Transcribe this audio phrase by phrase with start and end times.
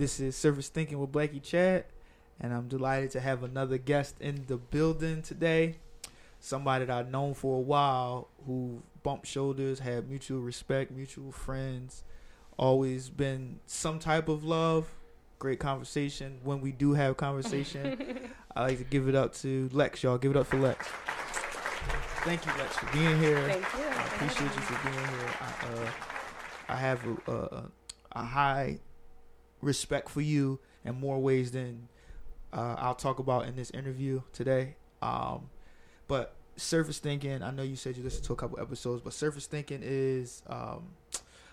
[0.00, 1.84] This is Surface Thinking with Blackie Chad,
[2.40, 5.74] and I'm delighted to have another guest in the building today.
[6.38, 12.02] Somebody that I've known for a while who bumped shoulders, had mutual respect, mutual friends,
[12.56, 14.86] always been some type of love,
[15.38, 16.40] great conversation.
[16.44, 20.16] When we do have conversation, I like to give it up to Lex, y'all.
[20.16, 20.88] Give it up for Lex.
[22.24, 23.46] Thank you, Lex, for being here.
[23.48, 23.84] Thank you.
[23.84, 25.30] I appreciate you for being here.
[25.42, 25.90] I, uh,
[26.70, 27.64] I have a, a,
[28.12, 28.78] a high
[29.60, 31.88] respect for you in more ways than
[32.52, 34.76] uh, I'll talk about in this interview today.
[35.02, 35.50] Um,
[36.08, 39.46] but surface thinking, I know you said you listened to a couple episodes, but surface
[39.46, 40.88] thinking is um,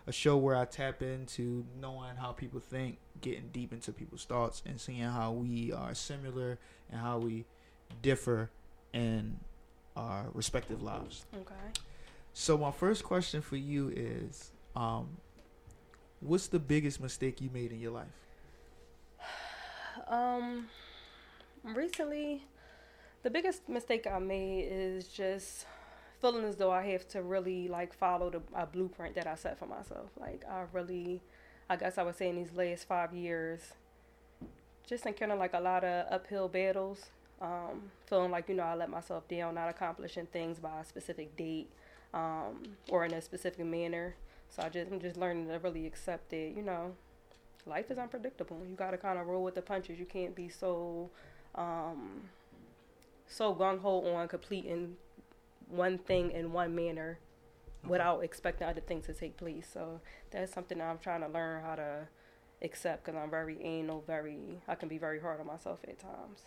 [0.06, 4.64] a show where I tap into knowing how people think, getting deep into people's thoughts,
[4.66, 6.58] and seeing how we are similar
[6.92, 7.46] and how we
[8.02, 8.50] differ
[8.94, 9.38] in
[9.96, 11.26] our respective lives.
[11.36, 11.54] Okay.
[12.34, 15.18] So my first question for you is, um,
[16.22, 18.08] what's the biggest mistake you made in your life?
[20.08, 20.70] Um,
[21.66, 22.44] recently,
[23.24, 25.66] the biggest mistake I made is just
[26.22, 29.60] feeling as though I have to really like follow the a blueprint that I set
[29.60, 30.10] for myself.
[30.20, 31.22] Like I really,
[31.70, 33.60] I guess I would say in these last five years,
[34.88, 37.08] just encountering like a lot of uphill battles.
[37.42, 41.36] Um, feeling like you know I let myself down, not accomplishing things by a specific
[41.36, 41.70] date,
[42.14, 44.16] um, or in a specific manner.
[44.50, 46.56] So I just I'm just learning to really accept it.
[46.56, 46.96] You know,
[47.66, 48.62] life is unpredictable.
[48.68, 50.00] You got to kind of roll with the punches.
[50.00, 51.10] You can't be so
[51.56, 52.30] um,
[53.28, 54.96] so gung ho on completing
[55.70, 57.20] one thing in one manner
[57.84, 57.92] Okay.
[57.92, 59.68] without expecting other things to take place.
[59.72, 62.08] So that's something that I'm trying to learn how to
[62.62, 66.46] accept because I'm very anal, very I can be very hard on myself at times.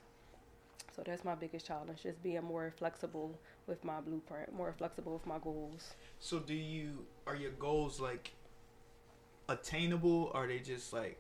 [0.95, 5.27] So that's my biggest challenge, just being more flexible with my blueprint, more flexible with
[5.27, 5.95] my goals.
[6.19, 8.33] So do you are your goals like
[9.49, 10.31] attainable?
[10.35, 11.19] Are they just like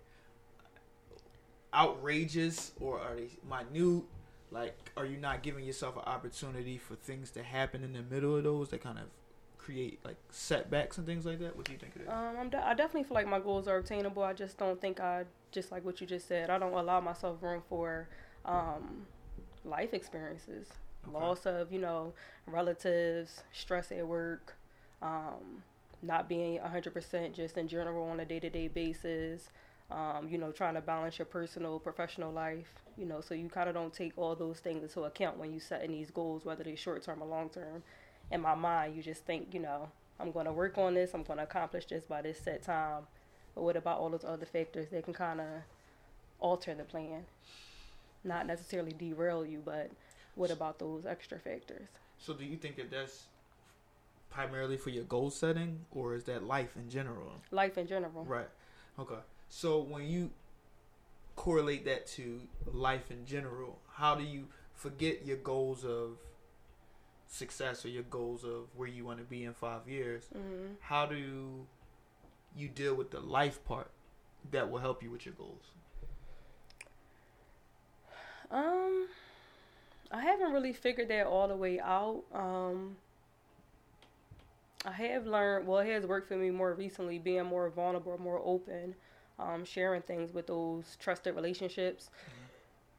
[1.73, 4.05] outrageous or are they minute?
[4.51, 8.37] Like are you not giving yourself an opportunity for things to happen in the middle
[8.37, 9.05] of those that kind of
[9.57, 11.57] create like setbacks and things like that?
[11.57, 12.09] What do you think it is?
[12.09, 14.23] Um, I'm de- I definitely feel like my goals are obtainable.
[14.23, 16.51] I just don't think I just like what you just said.
[16.51, 18.09] I don't allow myself room for
[18.45, 19.07] um,
[19.65, 20.69] life experiences,
[21.09, 21.17] Okay.
[21.17, 22.13] loss of you know
[22.47, 24.57] relatives, stress at work,
[25.03, 25.63] um,
[26.03, 29.49] not being 100% just in general on a day to day basis.
[29.91, 32.73] Um, you know, trying to balance your personal, professional life.
[32.97, 35.59] You know, so you kind of don't take all those things into account when you
[35.59, 37.83] setting these goals, whether they're short term or long term.
[38.31, 39.89] In my mind, you just think, you know,
[40.21, 41.13] I'm going to work on this.
[41.13, 43.03] I'm going to accomplish this by this set time.
[43.57, 45.47] But what about all those other factors that can kind of
[46.39, 47.25] alter the plan?
[48.25, 49.91] Not necessarily derail you, but
[50.35, 51.89] what about those extra factors?
[52.19, 53.25] So do you think that that's
[54.31, 57.33] primarily for your goal setting or is that life in general?
[57.51, 58.25] Life in general.
[58.25, 58.49] Right.
[58.99, 59.17] Okay.
[59.49, 60.31] So when you
[61.37, 62.41] correlate that to
[62.73, 66.19] life in general, how do you forget your goals of
[67.27, 70.25] success or your goals of where you want to be in five years?
[70.33, 71.17] hmm How do
[72.57, 73.91] you deal with the life part
[74.51, 75.65] that will help you with your goals?
[78.51, 79.07] Um,
[80.11, 82.23] I haven't really figured that all the way out.
[82.35, 82.97] Um,
[84.85, 88.41] I have learned, well, it has worked for me more recently, being more vulnerable, more
[88.45, 88.95] open,
[89.39, 92.11] um, sharing things with those trusted relationships.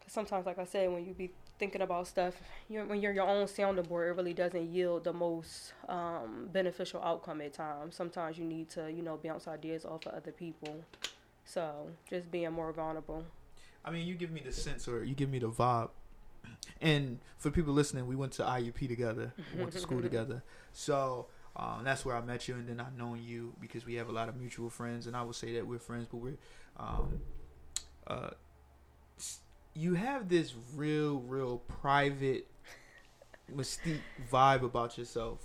[0.01, 3.27] 'Cause sometimes, like I said, when you be thinking about stuff, you when you're your
[3.27, 7.95] own sounding board, it really doesn't yield the most um, beneficial outcome at times.
[7.95, 10.83] Sometimes you need to, you know, bounce ideas off of other people.
[11.45, 13.25] So just being more vulnerable.
[13.83, 15.89] I mean, you give me the sense or you give me the vibe.
[16.79, 20.43] And for people listening, we went to IUP together, we went to school together.
[20.73, 24.09] So um, that's where I met you, and then I've known you because we have
[24.09, 25.07] a lot of mutual friends.
[25.07, 26.37] And I would say that we're friends, but we're.
[26.77, 27.21] Um,
[28.07, 28.29] uh,
[29.73, 32.47] you have this real, real private,
[33.53, 33.99] mystique
[34.31, 35.39] vibe about yourself.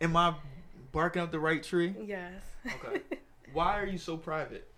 [0.00, 0.34] Am I
[0.92, 1.94] barking up the right tree?
[2.04, 2.42] Yes.
[2.66, 3.02] Okay.
[3.52, 4.68] Why are you so private?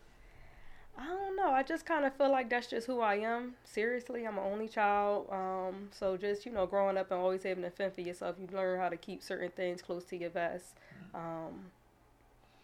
[1.01, 1.51] I don't know.
[1.51, 3.55] I just kind of feel like that's just who I am.
[3.65, 5.29] Seriously, I'm an only child.
[5.31, 8.49] Um, so just you know, growing up and always having to fend for yourself, you
[8.55, 10.75] learn how to keep certain things close to your vest.
[11.15, 11.71] Um,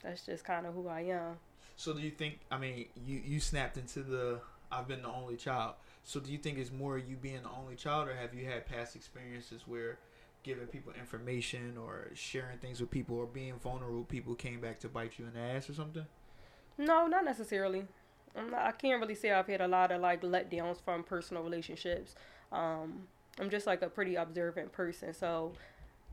[0.02, 1.38] that's just kind of who I am.
[1.76, 2.40] So do you think?
[2.50, 4.40] I mean, you you snapped into the
[4.70, 5.74] I've been the only child.
[6.04, 8.66] So do you think it's more you being the only child, or have you had
[8.66, 9.98] past experiences where
[10.42, 14.88] giving people information or sharing things with people or being vulnerable people came back to
[14.88, 16.06] bite you in the ass or something?
[16.78, 17.86] No, not necessarily.
[18.54, 22.14] I can't really say I've had a lot of like letdowns from personal relationships.
[22.52, 23.08] Um,
[23.40, 25.52] I'm just like a pretty observant person, so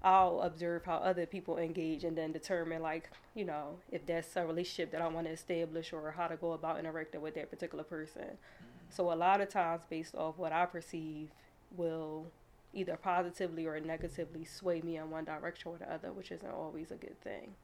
[0.04, 4.46] I'll observe how other people engage and then determine like you know if that's a
[4.46, 7.84] relationship that I want to establish or how to go about interacting with that particular
[7.84, 8.22] person.
[8.22, 8.90] Mm-hmm.
[8.90, 11.30] So a lot of times, based off what I perceive,
[11.76, 12.28] will
[12.74, 16.92] either positively or negatively sway me in one direction or the other, which isn't always
[16.92, 17.56] a good thing.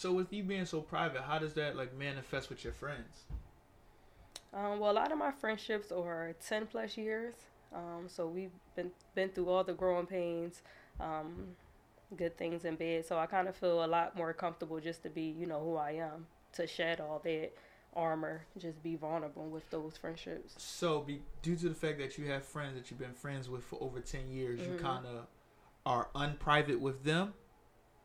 [0.00, 3.24] So with you being so private, how does that like manifest with your friends?
[4.54, 7.34] Um, well, a lot of my friendships are ten plus years.
[7.74, 10.62] Um, so we've been been through all the growing pains,
[11.00, 11.48] um,
[12.16, 13.04] good things and bad.
[13.04, 15.76] So I kind of feel a lot more comfortable just to be, you know, who
[15.76, 17.50] I am, to shed all that
[17.94, 20.54] armor, just be vulnerable with those friendships.
[20.56, 23.64] So, be, due to the fact that you have friends that you've been friends with
[23.64, 24.72] for over ten years, mm-hmm.
[24.72, 25.26] you kind of
[25.84, 27.34] are unprivate with them,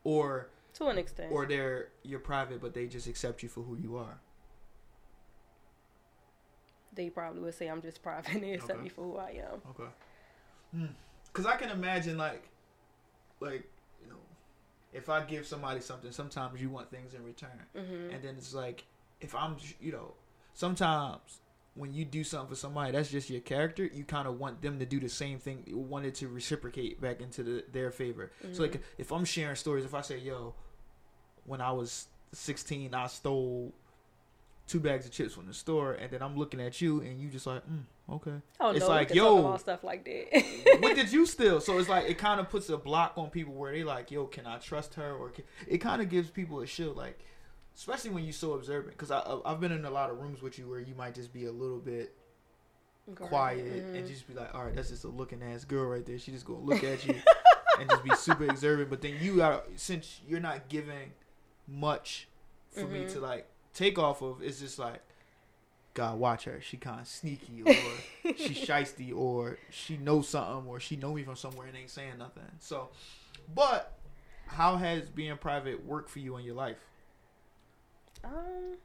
[0.04, 3.76] or to an extent, or they're you're private, but they just accept you for who
[3.76, 4.20] you are.
[6.94, 8.84] They probably would say I'm just private and they accept okay.
[8.84, 9.62] me for who I am.
[9.70, 9.90] Okay.
[11.28, 11.52] Because hmm.
[11.52, 12.44] I can imagine like,
[13.40, 13.68] like
[14.02, 14.20] you know,
[14.94, 18.14] if I give somebody something, sometimes you want things in return, mm-hmm.
[18.14, 18.86] and then it's like
[19.22, 20.14] if I'm, you know,
[20.54, 21.40] sometimes
[21.76, 23.90] when you do something for somebody, that's just your character.
[23.94, 25.64] You kind of want them to do the same thing.
[25.66, 28.32] You want it to reciprocate back into the, their favor.
[28.44, 28.54] Mm-hmm.
[28.54, 28.82] So like, mm-hmm.
[28.98, 30.56] if I'm sharing stories, if I say, "Yo,
[31.46, 33.74] when I was 16, I stole
[34.68, 37.30] two bags of chips from the store," and then I'm looking at you, and you
[37.30, 40.78] just like, mm, "Okay." Oh it's no, like, yo, stuff like that.
[40.82, 41.62] what did you steal?
[41.62, 44.26] So it's like it kind of puts a block on people where they like, "Yo,
[44.26, 45.32] can I trust her?" Or
[45.68, 47.20] it kind of gives people a shield, like
[47.76, 48.98] especially when you're so observant.
[48.98, 51.34] Because I I've been in a lot of rooms with you where you might just
[51.34, 52.16] be a little bit
[53.14, 53.96] quiet mm-hmm.
[53.96, 56.18] and just be like, all right, that's just a looking ass girl right there.
[56.18, 57.16] She just gonna look at you
[57.80, 58.90] and just be super observant.
[58.90, 61.12] But then you got since you're not giving
[61.68, 62.28] much
[62.72, 62.94] for mm-hmm.
[62.94, 65.02] me to like take off of, it's just like.
[65.94, 66.60] God, watch her.
[66.60, 67.74] She kind of sneaky, or
[68.36, 72.18] she shisty, or she knows something, or she know me from somewhere and ain't saying
[72.20, 72.44] nothing.
[72.60, 72.90] So,
[73.56, 73.98] but
[74.48, 76.78] how has being private worked for you in your life?
[78.24, 78.78] Um,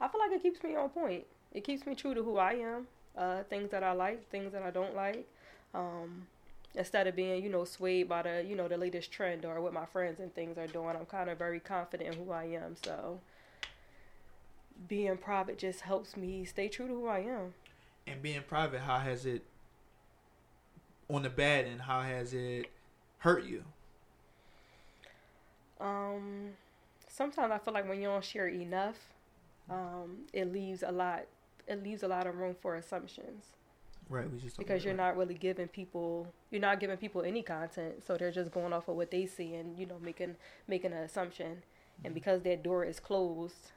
[0.00, 1.24] I feel like it keeps me on point.
[1.52, 2.86] It keeps me true to who I am.
[3.16, 5.28] Uh, things that I like, things that I don't like.
[5.72, 6.26] Um,
[6.74, 9.72] instead of being, you know, swayed by the, you know, the latest trend or what
[9.72, 12.76] my friends and things are doing, I'm kind of very confident in who I am.
[12.82, 13.20] So
[14.88, 17.54] being private just helps me stay true to who I am.
[18.06, 19.44] And being private, how has it
[21.08, 22.66] on the bad and how has it
[23.18, 23.64] hurt you?
[25.80, 26.50] Um,
[27.08, 28.96] sometimes I feel like when you don't share enough,
[29.70, 31.24] um, it leaves a lot.
[31.66, 33.44] It leaves a lot of room for assumptions.
[34.08, 35.04] Right, we just because you're right.
[35.04, 38.88] not really giving people you're not giving people any content, so they're just going off
[38.88, 40.36] of what they see and you know making
[40.68, 41.46] making an assumption.
[41.46, 42.06] Mm-hmm.
[42.06, 43.72] And because that door is closed,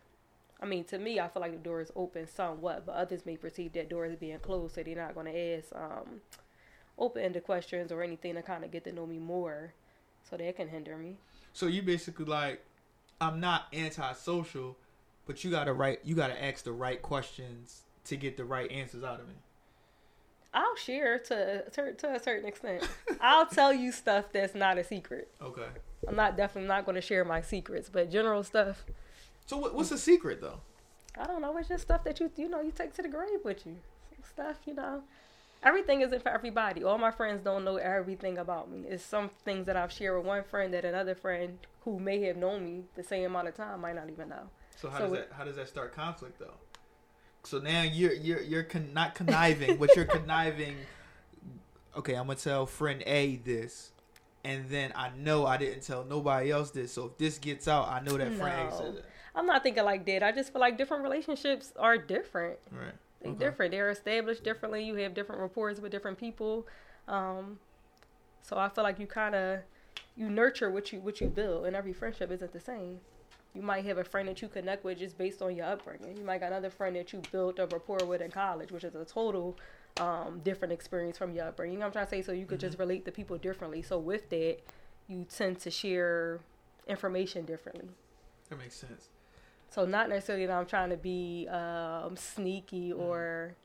[0.62, 3.38] I mean to me I feel like the door is open somewhat, but others may
[3.38, 6.22] perceive that door as being closed, so they're not going to ask um,
[6.98, 9.74] open-ended questions or anything to kind of get to know me more,
[10.30, 11.16] so that can hinder me.
[11.54, 12.64] So you basically like
[13.22, 14.78] I'm not antisocial,
[15.26, 19.04] but you gotta right you gotta ask the right questions to get the right answers
[19.04, 19.36] out of me.
[20.58, 22.88] I'll share to to, to a certain extent.
[23.22, 25.30] I'll tell you stuff that's not a secret.
[25.40, 25.68] Okay.
[26.08, 28.84] I'm not definitely not going to share my secrets, but general stuff.
[29.46, 30.60] So what, what's the secret though?
[31.20, 31.56] I don't know.
[31.58, 33.76] It's just stuff that you you know you take to the grave with you.
[34.34, 35.04] Stuff you know
[35.62, 36.84] everything isn't for everybody.
[36.84, 38.84] All my friends don't know everything about me.
[38.88, 42.38] It's some things that I've shared with one friend that another friend who may have
[42.38, 44.50] known me the same amount of time might not even know.
[44.76, 46.54] So how so does that how does that start conflict though?
[47.48, 50.76] So now you're you're you're con- not conniving, but you're conniving.
[51.96, 53.92] Okay, I'm gonna tell friend A this,
[54.44, 56.92] and then I know I didn't tell nobody else this.
[56.92, 58.38] So if this gets out, I know that no.
[58.38, 59.06] friend A said it.
[59.34, 60.24] I'm not thinking like that.
[60.24, 62.60] I just feel like different relationships are different.
[62.70, 62.92] Right.
[63.22, 63.40] They okay.
[63.40, 63.72] different.
[63.72, 64.84] They're established differently.
[64.84, 66.68] You have different reports with different people.
[67.08, 67.60] Um,
[68.42, 69.60] so I feel like you kind of
[70.18, 73.00] you nurture what you what you build, and every friendship isn't the same.
[73.58, 76.16] You might have a friend that you connect with just based on your upbringing.
[76.16, 78.94] You might got another friend that you built a rapport with in college, which is
[78.94, 79.58] a total
[80.00, 81.74] um, different experience from your upbringing.
[81.74, 82.22] You know I'm trying to say?
[82.22, 82.68] So you could mm-hmm.
[82.68, 83.82] just relate to people differently.
[83.82, 84.60] So with that,
[85.08, 86.40] you tend to share
[86.88, 87.90] information differently.
[88.50, 89.10] That makes sense.
[89.72, 93.02] So not necessarily that I'm trying to be um, sneaky mm-hmm.
[93.02, 93.56] or.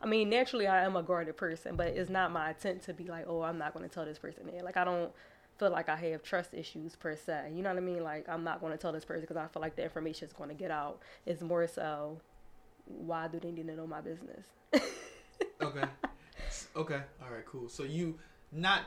[0.00, 3.04] I mean, naturally, I am a guarded person, but it's not my intent to be
[3.04, 4.64] like, oh, I'm not going to tell this person that.
[4.64, 5.10] Like, I don't
[5.58, 7.52] feel like I have trust issues per se.
[7.54, 8.02] You know what I mean?
[8.02, 10.32] Like, I'm not going to tell this person because I feel like the information is
[10.32, 11.00] going to get out.
[11.26, 12.18] It's more so,
[12.86, 14.44] why do they need to know my business?
[15.62, 15.84] okay.
[16.76, 17.00] Okay.
[17.22, 17.44] All right.
[17.46, 17.68] Cool.
[17.68, 18.18] So you
[18.52, 18.82] not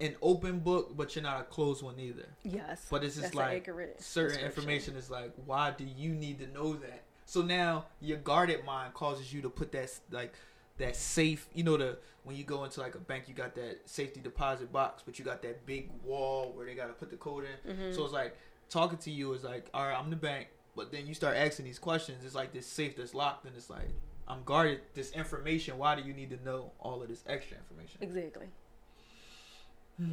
[0.00, 2.26] an open book, but you're not a closed one either.
[2.44, 2.86] Yes.
[2.90, 7.02] But it's just like certain information is like, why do you need to know that?
[7.24, 10.34] So now your guarded mind causes you to put that like
[10.78, 11.48] that safe.
[11.54, 14.72] You know the when you go into like a bank, you got that safety deposit
[14.72, 17.72] box, but you got that big wall where they got to put the code in.
[17.76, 17.94] Mhm.
[17.94, 18.36] So it's like
[18.68, 21.64] talking to you is like, all right, I'm the bank, but then you start asking
[21.64, 22.24] these questions.
[22.24, 23.88] It's like this safe that's locked, and it's like
[24.26, 24.80] I'm guarded.
[24.94, 25.78] This information.
[25.78, 27.98] Why do you need to know all of this extra information?
[28.02, 28.46] Exactly.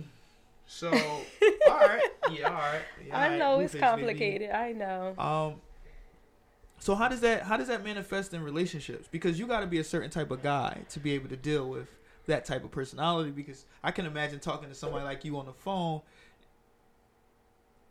[0.67, 0.89] So,
[1.69, 2.81] all right, yeah, all right.
[3.07, 4.49] Yeah, I know Blueface, it's complicated.
[4.49, 5.13] I know.
[5.19, 5.61] Um.
[6.79, 9.07] So how does that how does that manifest in relationships?
[9.09, 11.69] Because you got to be a certain type of guy to be able to deal
[11.69, 11.87] with
[12.27, 13.31] that type of personality.
[13.31, 16.01] Because I can imagine talking to somebody like you on the phone.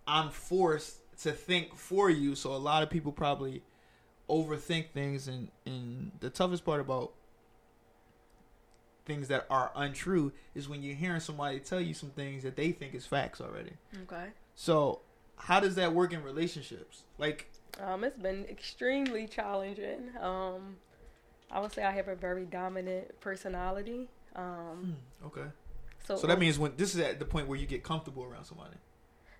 [0.06, 3.62] I'm forced to think for you, so a lot of people probably
[4.28, 7.12] overthink things, and and the toughest part about
[9.06, 12.72] things that are untrue is when you're hearing somebody tell you some things that they
[12.72, 13.72] think is facts already.
[14.02, 14.28] Okay.
[14.54, 15.00] So
[15.36, 17.02] how does that work in relationships?
[17.18, 17.50] Like
[17.82, 20.10] Um, it's been extremely challenging.
[20.20, 20.76] Um,
[21.50, 24.08] I would say I have a very dominant personality.
[24.36, 25.48] Um, okay.
[26.06, 28.44] so So that means when this is at the point where you get comfortable around
[28.44, 28.76] somebody.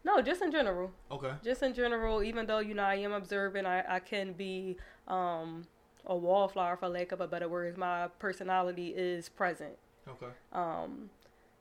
[0.04, 0.90] no, just in general.
[1.10, 1.32] Okay.
[1.42, 4.76] Just in general, even though you know I am observant, I, I can be
[5.08, 5.66] um,
[6.06, 7.78] a wallflower for lack of a better word.
[7.78, 9.72] My personality is present.
[10.08, 10.32] Okay.
[10.52, 11.10] Um,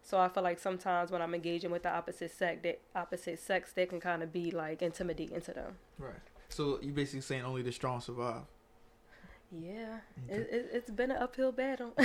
[0.01, 3.71] so I feel like sometimes when I'm engaging with the opposite sex, that opposite sex,
[3.73, 5.77] they can kind of be like intimidating to them.
[5.97, 6.13] Right.
[6.53, 8.43] So you're basically saying only the strong survive.
[9.51, 10.41] Yeah, Okay.
[10.41, 11.93] it, it, it's been an uphill battle.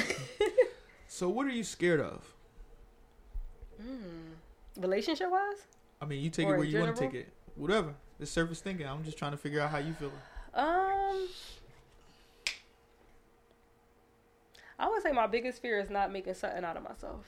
[1.10, 2.34] So what are you scared of?
[3.82, 4.34] mm.
[4.78, 5.56] Relationship wise,
[6.02, 7.32] I mean, you take Or it where you want to take it.
[7.56, 7.94] Whatever.
[8.20, 8.86] It's surface thinking.
[8.86, 10.12] I'm just trying to figure out how you feel.
[10.52, 11.26] um,
[14.78, 17.24] I would say my biggest fear is not making something out of myself.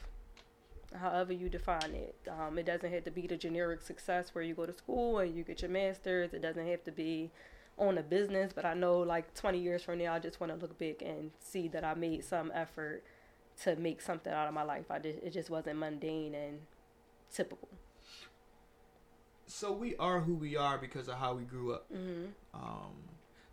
[0.94, 4.54] However you define it, um, it doesn't have to be the generic success where you
[4.54, 6.32] go to school and you get your master's.
[6.34, 7.30] It doesn't have to be
[7.78, 10.58] on a business, but I know like 20 years from now, I just want to
[10.58, 13.04] look back and see that I made some effort
[13.62, 14.90] to make something out of my life.
[14.90, 16.58] I just, it just wasn't mundane and
[17.32, 17.68] typical.
[19.46, 21.86] So we are who we are because of how we grew up.
[21.90, 22.94] hmm Um,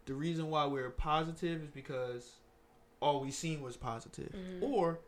[0.06, 2.36] the reason why we're positive is because
[3.01, 4.63] all we seen was positive, Mhm.
[4.63, 5.00] or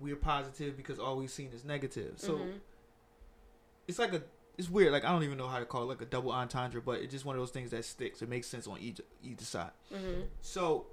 [0.00, 2.14] we're positive because all we've seen is negative.
[2.18, 2.60] So Mhm.
[3.88, 4.22] it's like a
[4.58, 4.92] it's weird.
[4.92, 7.12] Like I don't even know how to call it like a double entendre, but it's
[7.12, 8.20] just one of those things that sticks.
[8.20, 9.70] It makes sense on each either side.
[9.90, 10.26] Mhm.
[10.42, 10.86] So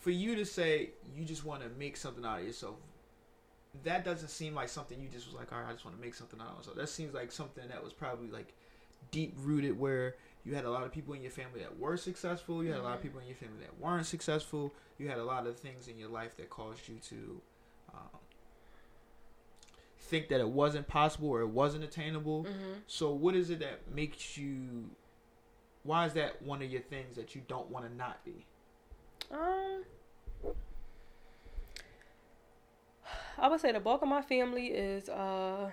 [0.00, 2.76] for you to say you just want to make something out of yourself,
[3.84, 6.02] that doesn't seem like something you just was like, all right, I just want to
[6.02, 6.76] make something out of myself.
[6.76, 8.52] That seems like something that was probably like
[9.10, 12.62] deep rooted where you had a lot of people in your family that were successful.
[12.64, 13.02] You had a lot of Mhm.
[13.04, 14.74] people in your family that weren't successful.
[14.98, 17.40] You had a lot of things in your life that caused you to
[17.92, 18.20] um,
[20.00, 22.44] think that it wasn't possible or it wasn't attainable.
[22.44, 22.82] Mhm.
[22.86, 24.90] So what is it that makes you?
[25.82, 28.44] Why is that one of your things that you don't want to not be?
[29.30, 29.84] Um,
[33.38, 35.70] I would say the bulk of my family is uh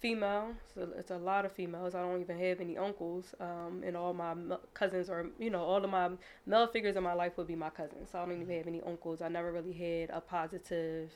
[0.00, 0.54] female.
[0.74, 1.94] So it's a lot of females.
[1.94, 3.34] I don't even have any uncles.
[3.40, 4.34] Um, and all my
[4.74, 6.10] cousins or you know, all of my
[6.44, 8.10] male figures in my life would be my cousins.
[8.10, 9.22] So I don't even have any uncles.
[9.22, 11.10] I never really had a positive.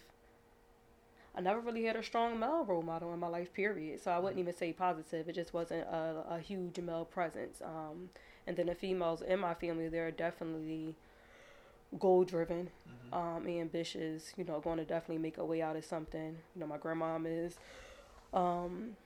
[1.39, 4.03] I never really had a strong male role model in my life, period.
[4.03, 5.29] So I wouldn't even say positive.
[5.29, 7.63] It just wasn't a, a huge male presence.
[7.65, 8.11] Um,
[8.49, 10.97] and then the females in my family, they're definitely
[11.97, 12.71] goal driven,
[13.13, 16.37] um, ambitious, you know, going to definitely make a way out of something.
[16.57, 17.57] You know, my grandmom is,
[18.35, 18.97] um,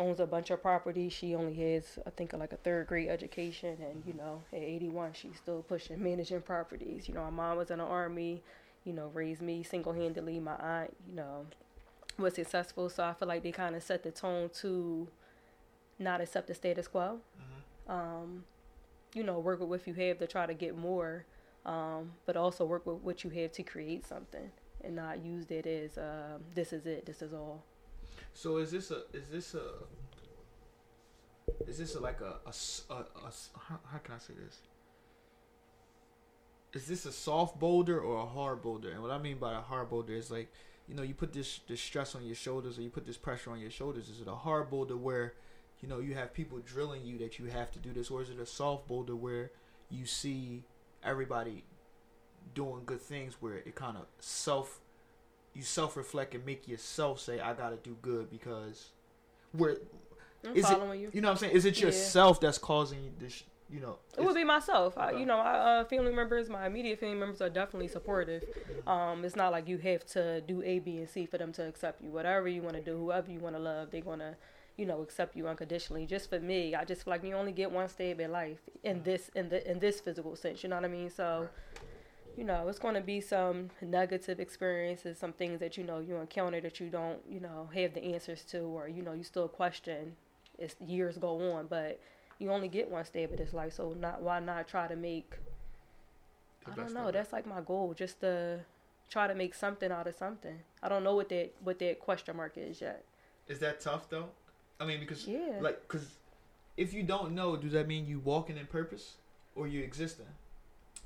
[0.00, 1.08] owns a bunch of property.
[1.08, 3.76] She only has, I think, like a third grade education.
[3.80, 7.06] And, you know, at 81, she's still pushing, managing properties.
[7.06, 8.42] You know, my mom was in the army,
[8.84, 10.40] you know, raised me single handedly.
[10.40, 11.46] My aunt, you know,
[12.18, 12.88] was successful.
[12.88, 15.08] So I feel like they kind of set the tone to
[15.98, 17.92] not accept the status quo Mm-hmm.
[17.92, 18.44] um,
[19.14, 21.24] you know, work with what you have to try to get more,
[21.64, 24.50] um, but also work with what you have to create something
[24.84, 27.62] and not use it as um, this is it, this is all.
[28.34, 29.62] So is this a is this a
[31.66, 34.58] is this a, like a how, how can I say this?
[36.74, 38.90] Is this a soft boulder or a hard boulder?
[38.90, 40.52] And what I mean by a hard boulder is like
[40.88, 43.50] you know you put this this stress on your shoulders or you put this pressure
[43.50, 44.08] on your shoulders.
[44.08, 45.34] Is it a hard boulder where
[45.80, 48.30] you know you have people drilling you that you have to do this, or is
[48.30, 49.50] it a soft boulder where
[49.90, 50.64] you see
[51.04, 51.64] everybody
[52.54, 54.80] doing good things where it kind of self
[55.54, 58.90] you self reflect and make yourself say I gotta do good because
[59.52, 59.76] where
[60.44, 61.10] I'm Is it- you.
[61.12, 61.86] you know what I'm saying is it Yeah.
[61.86, 64.96] yourself that's causing this you know It would be myself.
[64.96, 68.44] I, you know, my uh, family members, my immediate family members are definitely supportive.
[68.86, 71.66] Um, it's not like you have to do A, B, and C for them to
[71.66, 72.10] accept you.
[72.10, 74.36] Whatever you want to do, whoever you want to love, they're gonna,
[74.76, 76.06] you know, accept you unconditionally.
[76.06, 79.02] Just for me, I just feel like you only get one stab in life in
[79.02, 80.62] this in the in this physical sense.
[80.62, 81.10] You know what I mean?
[81.10, 81.48] So,
[82.36, 86.16] you know, it's going to be some negative experiences, some things that you know you
[86.16, 89.48] encounter that you don't, you know, have the answers to, or you know, you still
[89.48, 90.14] question
[90.60, 91.66] as years go on.
[91.66, 91.98] But
[92.38, 95.34] you only get one stab of this life, so not why not try to make?
[96.70, 97.10] I don't know.
[97.10, 98.60] That's like my goal, just to
[99.08, 100.58] try to make something out of something.
[100.82, 103.04] I don't know what that what that question mark is yet.
[103.48, 104.28] Is that tough though?
[104.80, 105.58] I mean, because Yeah.
[105.60, 106.06] like, because
[106.76, 109.14] if you don't know, does that mean you walking in purpose
[109.54, 110.26] or you existing?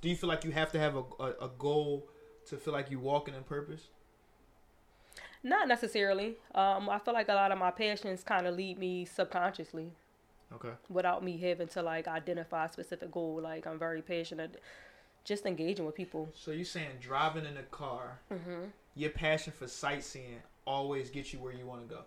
[0.00, 2.08] Do you feel like you have to have a, a, a goal
[2.46, 3.88] to feel like you walking in purpose?
[5.42, 6.36] Not necessarily.
[6.54, 9.92] Um, I feel like a lot of my passions kind of lead me subconsciously
[10.52, 10.72] Okay.
[10.88, 13.40] without me having to like identify a specific goal.
[13.42, 14.60] Like I'm very passionate,
[15.24, 16.28] just engaging with people.
[16.34, 18.66] So you're saying driving in a car, hmm
[18.96, 22.02] your passion for sightseeing always gets you where you want to go.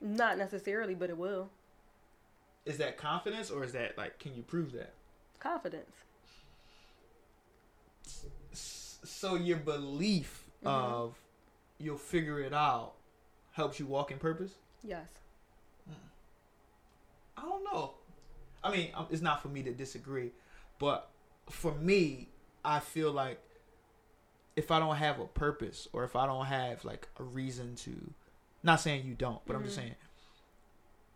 [0.00, 1.50] Not necessarily, but it will.
[2.66, 4.92] Is that confidence or is that like can you prove that?
[5.38, 5.94] Confidence.
[8.52, 10.66] So your belief Mhm.
[10.68, 11.18] of
[11.78, 12.94] you'll figure it out
[13.52, 14.54] helps you walk in purpose?
[14.82, 15.08] Yes.
[17.40, 17.94] I don't know.
[18.62, 20.32] I mean, um, it's not for me to disagree,
[20.78, 21.08] but
[21.48, 22.28] for me,
[22.64, 23.40] I feel like
[24.56, 28.12] if I don't have a purpose or if I don't have like a reason to,
[28.62, 29.82] not saying you don't, but I'm just Mhm.
[29.82, 29.94] saying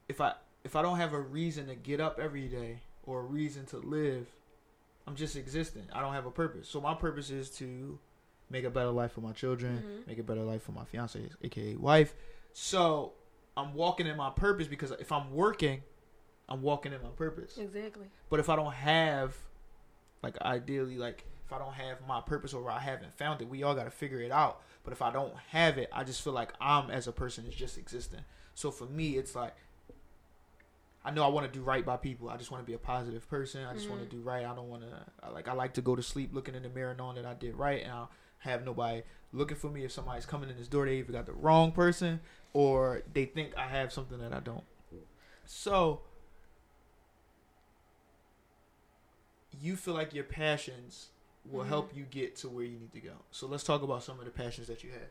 [0.09, 3.25] if I if I don't have a reason to get up every day or a
[3.25, 4.26] reason to live,
[5.07, 5.87] I'm just existing.
[5.93, 6.69] I don't have a purpose.
[6.71, 7.99] So my purpose is to
[8.49, 10.07] make a better life for my children, Mhm.
[10.07, 12.14] make a better life for my fiance, aka wife.
[12.54, 13.12] So
[13.59, 15.83] I'm walking in my purpose because if I'm working,
[16.49, 17.57] I'm walking in my purpose.
[17.59, 18.07] Exactly.
[18.29, 19.35] But if I don't have,
[20.23, 23.63] like, ideally, like, if I don't have my purpose or I haven't found it, we
[23.63, 24.61] all got to figure it out.
[24.83, 27.55] But if I don't have it, I just feel like I'm, as a person, is
[27.55, 28.21] just existing.
[28.55, 29.55] So for me, it's like,
[31.05, 32.31] I know I want to do right by people.
[32.31, 33.65] I just want to be a positive person.
[33.65, 34.11] I just want Mhm.
[34.11, 34.45] to do right.
[34.47, 36.95] I don't want to, like, I like to go to sleep looking in the mirror
[36.97, 37.83] knowing that I did right.
[37.83, 39.85] And I'll have nobody looking for me.
[39.85, 42.21] If somebody's coming in this door, they either got the wrong person
[42.55, 44.65] or they think I have something that I don't.
[45.47, 46.01] So,
[49.61, 51.11] you feel like your passions
[51.45, 51.69] will Mhm.
[51.69, 53.17] help you get to where you need to go.
[53.31, 55.09] So let's talk about some of the passions that you had.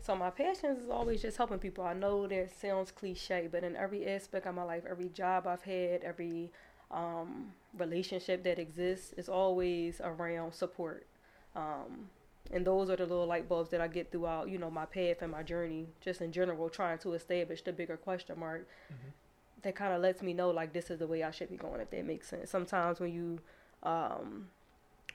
[0.00, 1.82] So my passions is always just helping people.
[1.84, 5.62] I know that sounds cliche, but in every aspect of my life, every job I've
[5.62, 6.52] had, every
[6.92, 11.06] um, relationship that exists, is always around support.
[11.56, 12.10] Um,
[12.52, 15.22] and those are the little light bulbs that I get throughout, you know, my path
[15.22, 18.68] and my journey, just in general, trying to establish the bigger question mark.
[19.66, 21.80] That kind of lets me know like this is the way I should be going,
[21.80, 22.48] if that makes sense.
[22.50, 23.40] Sometimes when you
[23.82, 24.46] um,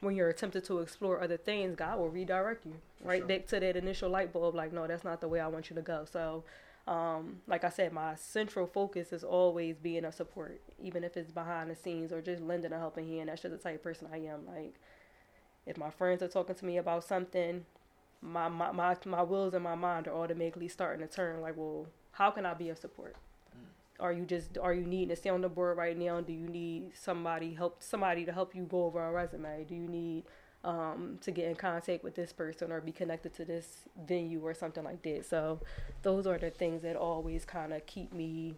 [0.02, 3.28] when you're tempted to explore other things, God will redirect you right sure.
[3.30, 4.54] back to that initial light bulb.
[4.54, 6.04] Like, no, that's not the way I want you to go.
[6.04, 6.44] So,
[6.86, 11.32] um, like I said, my central focus is always being a support, even if it's
[11.32, 13.30] behind the scenes or just lending a helping hand.
[13.30, 14.46] That's just the type of person I am.
[14.54, 14.76] Like,
[15.66, 17.64] if my friends are talking to me about something,
[18.22, 21.40] my my my, my wheels in my mind are automatically starting to turn.
[21.40, 23.16] Like, well, how can I be of support?
[24.02, 26.20] Are you just are you needing to stay on the board right now?
[26.22, 29.64] Do you need somebody help somebody to help you go over a resume?
[29.64, 30.24] Do you need
[30.64, 34.56] um, to get in contact with this person or be connected to this venue or
[34.56, 35.26] something like that?
[35.26, 35.60] So
[36.02, 38.56] those are the things that always kind of keep me.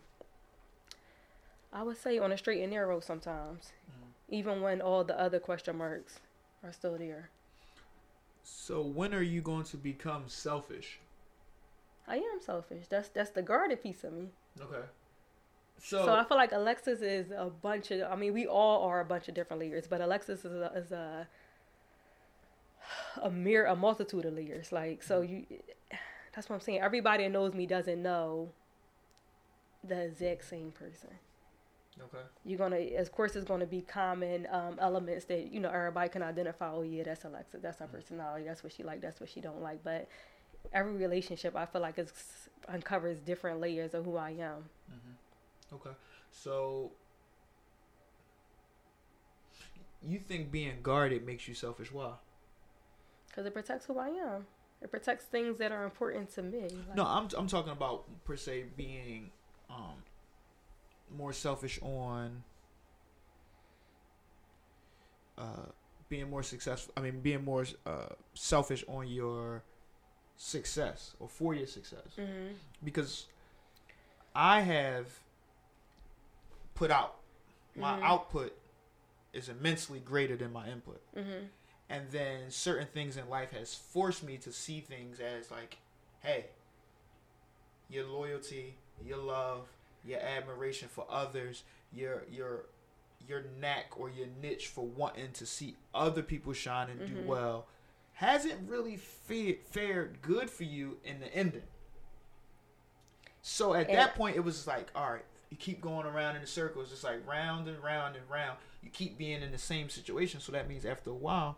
[1.73, 3.73] I would say on a straight and narrow sometimes,
[4.29, 6.21] even when all the other question marks
[6.63, 7.29] are still there.
[8.43, 10.99] So when are you going to become selfish?
[12.07, 12.87] I am selfish.
[12.87, 14.29] That's that's the guarded piece of me.
[14.61, 14.85] Okay.
[15.83, 18.11] So, So, I feel like Alexis is a bunch of.
[18.11, 20.91] I mean, we all are a bunch of different layers, but Alexis is a, is
[20.91, 21.27] a
[23.21, 24.71] a mere a multitude of layers.
[24.71, 25.45] Like so, you.
[26.35, 26.79] That's what I'm saying.
[26.81, 28.51] Everybody that knows me doesn't know
[29.83, 31.09] the exact same person.
[32.01, 32.23] okay.
[32.45, 36.23] You're gonna, of course, it's gonna be common um, elements that you know everybody can
[36.23, 36.71] identify.
[36.71, 37.61] Oh yeah, that's Alexis.
[37.61, 38.45] That's her personality.
[38.45, 39.01] That's what she like.
[39.01, 39.83] That's what she don't like.
[39.83, 40.07] But
[40.73, 42.11] every relationship, I feel like, is
[42.67, 44.65] uncovers different layers of who I am.
[44.91, 45.12] Mm-hmm.
[45.75, 45.95] Okay.
[46.31, 46.91] So
[50.05, 51.91] you think being guarded makes you selfish?
[51.91, 52.13] Why?
[53.27, 54.45] Because it protects who I am.
[54.81, 56.61] It protects things that are important to me.
[56.61, 59.31] Like, No, I'm I'm talking about per se being
[59.69, 60.03] um
[61.15, 62.43] more selfish on
[65.37, 65.67] uh
[66.09, 66.93] being more successful.
[66.97, 69.63] I mean, being more uh selfish on your
[70.35, 73.27] success or for your success hmm because
[74.35, 75.07] I have
[76.75, 77.19] put out
[77.75, 78.03] my Mhm.
[78.03, 78.57] output
[79.33, 81.45] is immensely greater than my input hmm
[81.89, 85.77] and then certain things in life has forced me to see things as like
[86.21, 86.45] hey
[87.89, 89.67] your loyalty your love
[90.03, 92.65] your admiration for others your your
[93.27, 97.07] your knack or your niche for wanting to see other people shine and Mhm.
[97.07, 97.67] do well
[98.13, 101.67] hasn't really fe- fared good for you in the ending.
[103.41, 106.41] So at And- that point, it was like, all right, you keep going around in
[106.41, 108.57] the circles, just like round and round and round.
[108.81, 111.57] You keep being in the same situation, so that means after a while,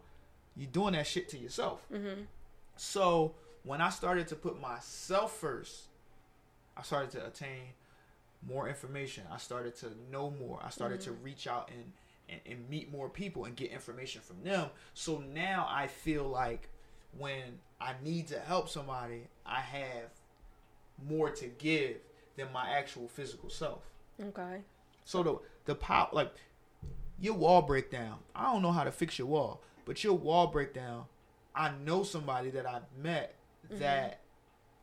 [0.57, 1.79] you're doing that shit to yourself.
[1.89, 2.23] Mm-hmm.
[2.75, 5.83] So when I started to put myself first,
[6.75, 7.71] I started to attain
[8.45, 9.23] more information.
[9.31, 10.59] I started to know more.
[10.61, 11.93] I started to reach out and,
[12.27, 14.71] and, and meet more people and get information from them.
[14.93, 16.67] So now I feel like
[17.17, 20.09] when I need to help somebody, I have
[21.07, 21.95] more to give
[22.35, 23.83] than my actual physical self.
[24.21, 24.61] Okay.
[25.03, 26.33] So the the power like
[27.19, 28.19] your wall breakdown.
[28.35, 31.05] I don't know how to fix your wall, but your wall breakdown.
[31.55, 33.35] I know somebody that I've met
[33.71, 34.19] that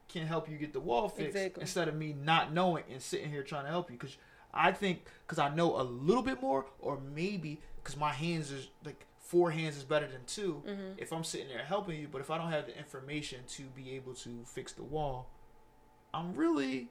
[0.08, 1.60] can help you get the wall fixed Exactly.
[1.62, 3.96] instead of me not knowing and sitting here trying to help you.
[3.98, 4.16] Because
[4.54, 8.68] I think because I know a little bit more, or maybe because my hands is
[8.84, 10.82] like four hands is better than 2 Mm-hmm.
[10.98, 13.92] If I'm sitting there helping you, but if I don't have the information to be
[13.92, 15.28] able to fix the wall,
[16.12, 16.88] I'm really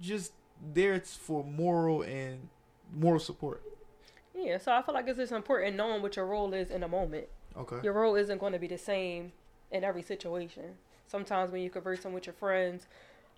[0.00, 0.32] just
[0.74, 2.48] there for moral and
[2.94, 3.62] moral support.
[4.34, 6.88] Yeah, so I feel like it's just important knowing what your role is in a
[6.88, 7.26] moment.
[7.56, 7.76] Okay.
[7.82, 9.32] Your role isn't going to be the same
[9.70, 10.76] in every situation.
[11.06, 12.86] Sometimes when you're conversing with your friends,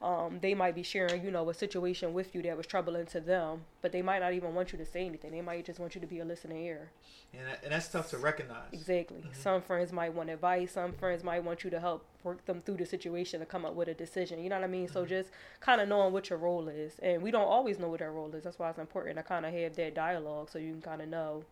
[0.03, 3.21] um, they might be sharing, you know, a situation with you that was troubling to
[3.21, 5.31] them, but they might not even want you to say anything.
[5.31, 6.91] They might just want you to be a listening ear.
[7.33, 8.73] And, that, and that's tough to recognize.
[8.73, 9.23] Exactly.
[9.23, 9.35] Mhm.
[9.37, 10.73] Some friends might want advice.
[10.73, 13.75] Some friends might want you to help work them through the situation to come up
[13.75, 14.43] with a decision.
[14.43, 14.88] You know what I mean?
[14.88, 15.09] So Mhm.
[15.09, 18.11] just kind of knowing what your role is, and we don't always know what our
[18.11, 18.43] role is.
[18.43, 21.09] That's why it's important to kind of have that dialogue so you can kind of
[21.09, 21.45] know,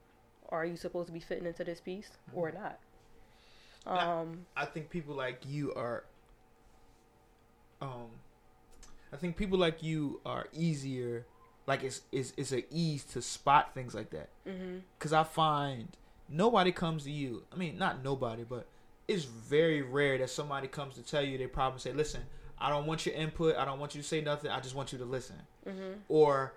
[0.48, 2.78] are you supposed to be fitting into this piece or not?
[3.86, 4.46] Um.
[4.56, 6.04] I think people like you are
[7.80, 8.10] um
[9.12, 11.26] I think people like you are easier
[11.66, 14.82] like it's it's it's a ease to spot things like that Mhm.
[14.98, 15.88] cuz I find
[16.28, 17.44] nobody comes to you.
[17.52, 18.66] I mean, not nobody, but
[19.08, 22.22] it's very rare that somebody comes to tell you their problem and say, "Listen,
[22.58, 23.56] I don't want your input.
[23.56, 24.50] I don't want you to say nothing.
[24.50, 26.00] I just want you to listen." Mhm.
[26.08, 26.54] or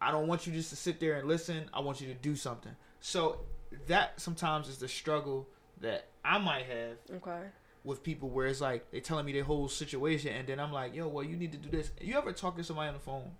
[0.00, 1.68] I don't want you just to sit there and listen.
[1.74, 2.74] I want you to do something.
[3.00, 3.40] So
[3.86, 5.46] that sometimes is the struggle
[5.80, 7.50] that I might have Okay.
[7.84, 10.94] With people where it's like they telling me their whole situation and then I'm like,
[10.94, 11.90] yo, well you need to do this.
[12.00, 13.30] You ever talk to somebody on the phone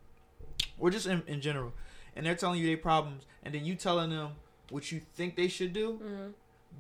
[0.79, 1.73] or just in, in general
[2.17, 4.31] and they're telling you their problems and then you telling them
[4.71, 6.33] what you think they should do, Mhm.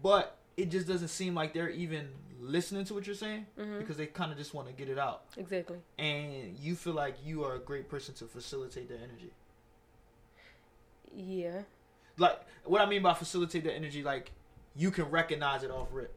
[0.02, 2.08] but it just doesn't seem like they're even
[2.40, 3.78] listening to what you're saying Mhm.
[3.78, 5.78] because they kind of just want to get it out Exactly.
[5.98, 9.32] and you feel like you are a great person to facilitate the energy.
[11.12, 11.62] Yeah.
[12.18, 14.30] like what I mean by facilitate the energy, like
[14.76, 16.14] you can recognize it off rip.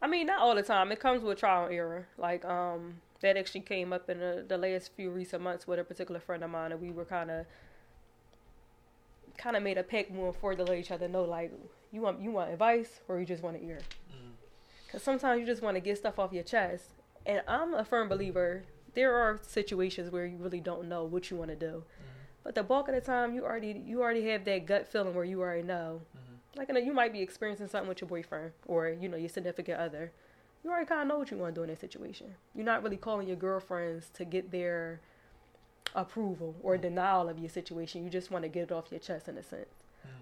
[0.00, 0.92] I mean, not all the time.
[0.92, 2.06] It comes with trial and error.
[2.18, 5.84] Like, um, that actually came up in the, the last few recent months with a
[5.84, 7.46] particular friend of mine, and we were kind of,
[9.38, 11.52] kind of made a pact moving forward to let each other know, like,
[11.92, 13.80] you want you want advice or you just want to ear.
[14.10, 14.30] Mm-hmm.
[14.84, 16.90] Because sometimes you just want to get stuff off your chest.
[17.24, 18.64] And I'm a firm believer.
[18.94, 22.42] There are situations where you really don't know what you want to do, mm-hmm.
[22.44, 25.24] but the bulk of the time, you already you already have that gut feeling where
[25.24, 26.25] you already know mm-hmm.
[26.56, 29.28] Like you, know, you might be experiencing something with your boyfriend or you know your
[29.28, 30.12] significant other.
[30.64, 32.34] You already kind of know what you want to do in that situation.
[32.54, 35.00] You're not really calling your girlfriends to get their
[35.94, 38.02] approval or denial of your situation.
[38.02, 39.66] You just want to get it off your chest in a sense.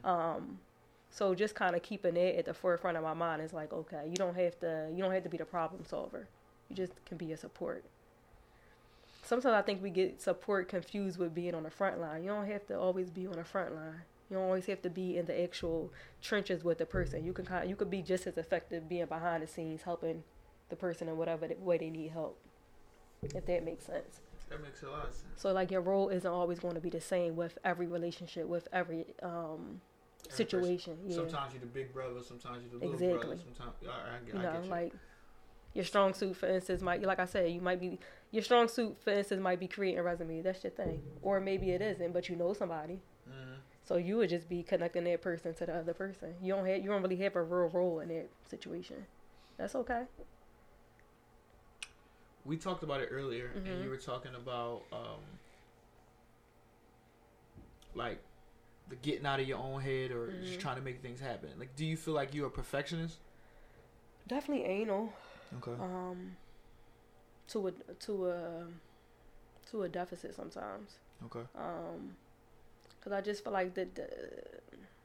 [0.04, 0.58] Um
[1.10, 4.02] so just kind of keeping it at the forefront of my mind is like okay
[4.08, 6.26] you don't have to you don't have to be the problem solver.
[6.68, 7.84] You just can be a support.
[9.22, 12.22] Sometimes i think we get support confused with being on the front line.
[12.22, 14.90] You don't have to always be on the front line you don't always have to
[14.90, 17.24] be in the actual trenches with the person.
[17.24, 20.22] You can kind you could be just as effective being behind the scenes helping
[20.70, 22.38] the person in whatever the way they need help.
[23.22, 24.20] If that makes sense.
[24.50, 25.24] That makes a lot of sense.
[25.36, 28.68] So like your role isn't always going to be the same with every relationship, with
[28.72, 29.80] every um
[30.28, 30.98] situation.
[31.06, 31.16] Yeah.
[31.16, 33.36] Sometimes you're the big brother, sometimes you're the little Exactly.
[33.36, 33.42] brother.
[33.56, 34.70] Sometimes I, you I know, get you.
[34.70, 34.92] like
[35.74, 37.98] your strong suit, for instance, might like I said, you might be
[38.30, 40.44] your strong suit, for instance, might be creating resumes.
[40.44, 43.56] That's your thing, or maybe it isn't, but you know somebody, Mhm.
[43.84, 46.34] So you would just be connecting that person to the other person.
[46.42, 49.06] You don't have, you don't really have a real role in that situation.
[49.56, 50.04] That's okay.
[52.44, 53.66] We talked about it earlier, Mhm.
[53.70, 55.20] and you were talking about um,
[57.94, 58.18] like
[58.88, 60.60] the getting out of your own head or just Mhm.
[60.60, 61.50] trying to make things happen.
[61.58, 63.18] Like, do you feel like you're a perfectionist?
[64.26, 65.12] Definitely anal.
[65.58, 65.72] Okay.
[65.80, 66.36] Um,
[67.48, 68.66] to a to a
[69.70, 70.98] to a deficit sometimes.
[71.24, 71.46] Okay.
[71.54, 72.16] Um,
[73.04, 74.08] cause I just feel like the, the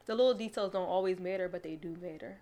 [0.05, 2.38] the little details don't always matter, but they do matter.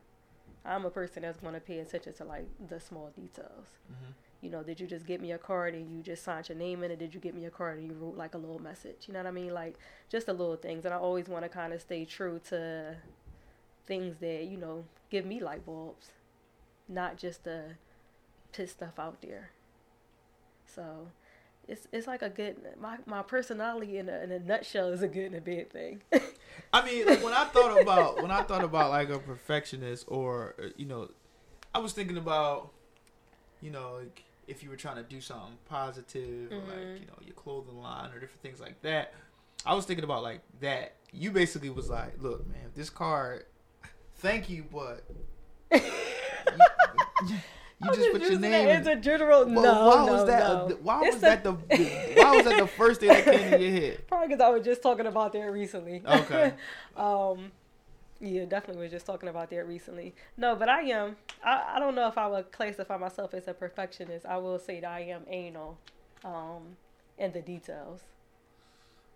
[0.64, 3.66] I'm a person that's going to pay attention to like the small details.
[3.92, 4.12] Mm-hmm.
[4.42, 6.84] You know, did you just get me a card and you just signed your name
[6.84, 7.00] in it?
[7.00, 9.08] Did you get me a card and you wrote like a little message?
[9.08, 9.54] You know what I mean?
[9.54, 9.78] Like
[10.10, 10.86] just the little things.
[10.86, 12.96] And I always want to kind of stay true to
[13.86, 16.12] things that, you know, give me light bulbs,
[16.88, 17.78] not just to
[18.54, 19.50] put stuff out there.
[20.66, 21.08] So
[21.68, 25.08] it's it's like a good my, my personality in a, in a nutshell is a
[25.08, 26.02] good and a bad thing.
[26.74, 30.56] I mean, like when I thought about when I thought about like a perfectionist, or
[30.62, 31.10] uh, you know,
[31.74, 32.72] I was thinking about,
[33.62, 36.68] you know, like if you were trying to do something positive, or Mhm.
[36.68, 39.14] like you know your clothing line or different things like that.
[39.66, 40.96] I was thinking about like that.
[41.12, 43.46] You basically was like, look, man, this card,
[44.18, 45.04] thank you, but
[45.74, 47.36] you,
[47.84, 48.68] you I'm just put your name.
[48.70, 49.46] as a general.
[49.46, 50.40] Well, no, why no, was that?
[50.70, 50.76] no.
[50.82, 51.52] why It's was a- that the?
[51.54, 54.04] Why was that the first thing that came to your head?
[54.08, 56.02] Probably because I was just talking about that recently.
[56.06, 56.54] Okay.
[56.98, 57.52] um,
[58.20, 60.16] yeah, definitely was just talking about that recently.
[60.38, 61.18] No, but I am.
[61.44, 64.26] I, I don't know if I would classify myself as a perfectionist.
[64.26, 65.78] I will say that I am anal,
[66.26, 66.78] um,
[67.20, 68.02] in the details.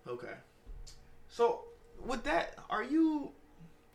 [0.07, 0.33] Okay.
[1.29, 1.61] So
[2.05, 3.31] with that, are you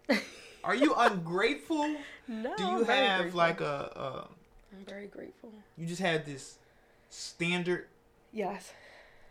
[0.65, 1.95] are you ungrateful?
[2.27, 4.29] No, Do you I'm have like a, a
[4.77, 5.53] I'm very grateful.
[5.77, 6.59] you just had this
[7.11, 7.87] standard?
[8.33, 8.73] Yes.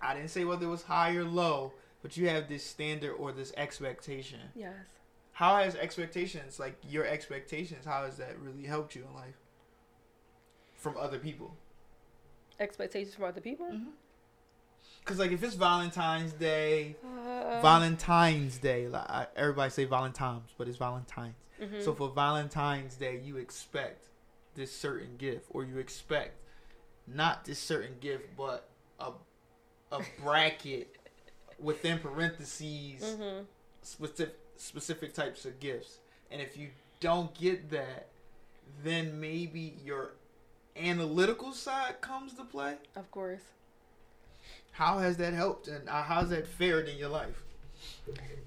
[0.02, 3.32] I didn't say whether it was high or low, but you have this standard or
[3.32, 4.40] this expectation.
[4.56, 4.74] Yes.
[5.34, 9.36] How has expectations, like your expectations, how has that really helped you in life
[10.76, 11.56] from other people?
[12.60, 13.68] Expectations from other people.
[15.00, 20.68] Because like if it's Valentine's Day, Uh, Valentine's Day, like I, everybody say Valentine's, but
[20.68, 21.36] it's Valentine's.
[21.62, 21.84] mhm.
[21.84, 24.08] So for Valentine's Day, you expect
[24.56, 26.38] this certain gift, or you expect
[27.08, 28.68] not this certain gift, but
[29.00, 29.12] a
[29.91, 30.96] a bracket
[31.60, 33.46] within parentheses Mhm.
[33.82, 36.00] specific specific types of gifts.
[36.32, 38.08] And if you don't get that,
[38.84, 40.13] then maybe your
[40.76, 42.78] analytical side comes to play.
[42.96, 43.44] Of course.
[44.72, 47.44] How has that helped, and uh, how's that fared in your life?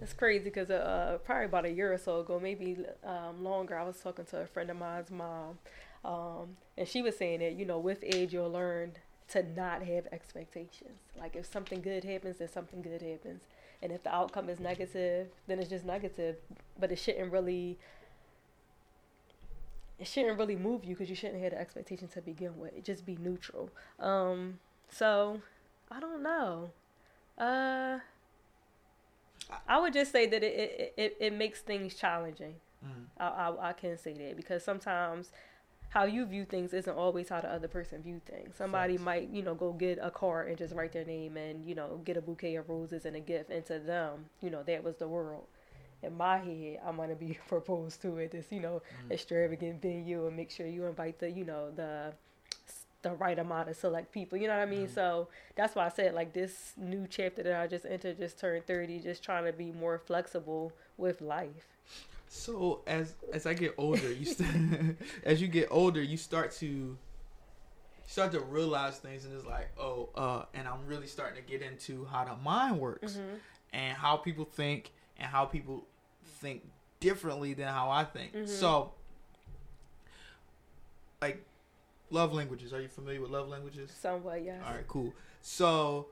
[0.01, 3.85] It's crazy because uh, probably about a year or so ago, maybe um, longer, I
[3.85, 5.59] was talking to a friend of mine's mom,
[6.05, 8.93] um, and she was saying that you know with age you'll learn
[9.29, 11.01] to not have expectations.
[11.19, 13.43] Like if something good happens, then something good happens,
[13.83, 16.37] and if the outcome is negative, then it's just negative.
[16.79, 17.79] But it shouldn't really.
[19.99, 22.73] It shouldn't really move you because you shouldn't have the expectation to begin with.
[22.73, 23.69] It just be neutral.
[23.99, 25.41] Um, so
[25.91, 26.71] I don't know.
[27.37, 27.99] Uh,
[29.67, 32.55] I would just say that it it, it, it makes things challenging.
[32.85, 33.07] Mm.
[33.19, 35.33] I, I I can say that because sometimes
[35.90, 38.55] how you view things isn't always how the other person view things.
[38.57, 41.74] Somebody might you know go get a card and just write their name and you
[41.74, 44.85] know get a bouquet of roses and a gift, and to them you know that
[44.85, 45.46] was the world.
[46.03, 49.12] In my head, I'm gonna be proposed to at this you know Mm.
[49.12, 52.12] extravagant venue and make sure you invite the you know the
[53.03, 54.37] the right amount of select people.
[54.37, 54.88] You know what I mean?
[54.88, 54.94] Mhm.
[54.94, 58.66] So that's why I said like this new chapter that I just entered, just turned
[58.66, 61.77] thirty, just trying to be more flexible with life.
[62.29, 66.97] So as as I get older, you st- as you get older, you start to
[68.07, 71.62] start to realize things, and it's like, oh, uh, and I'm really starting to get
[71.62, 73.35] into how the mind works Mm-hmm.
[73.73, 75.85] and how people think and how people
[76.41, 76.67] think
[77.01, 78.35] differently than how I think.
[78.35, 78.49] Mhm.
[78.49, 78.93] So,
[81.21, 81.45] like,
[82.11, 82.73] love languages.
[82.73, 83.91] Are you familiar with love languages?
[83.91, 84.62] Somewhat, yes.
[84.67, 85.12] All right, cool.
[85.43, 86.07] So,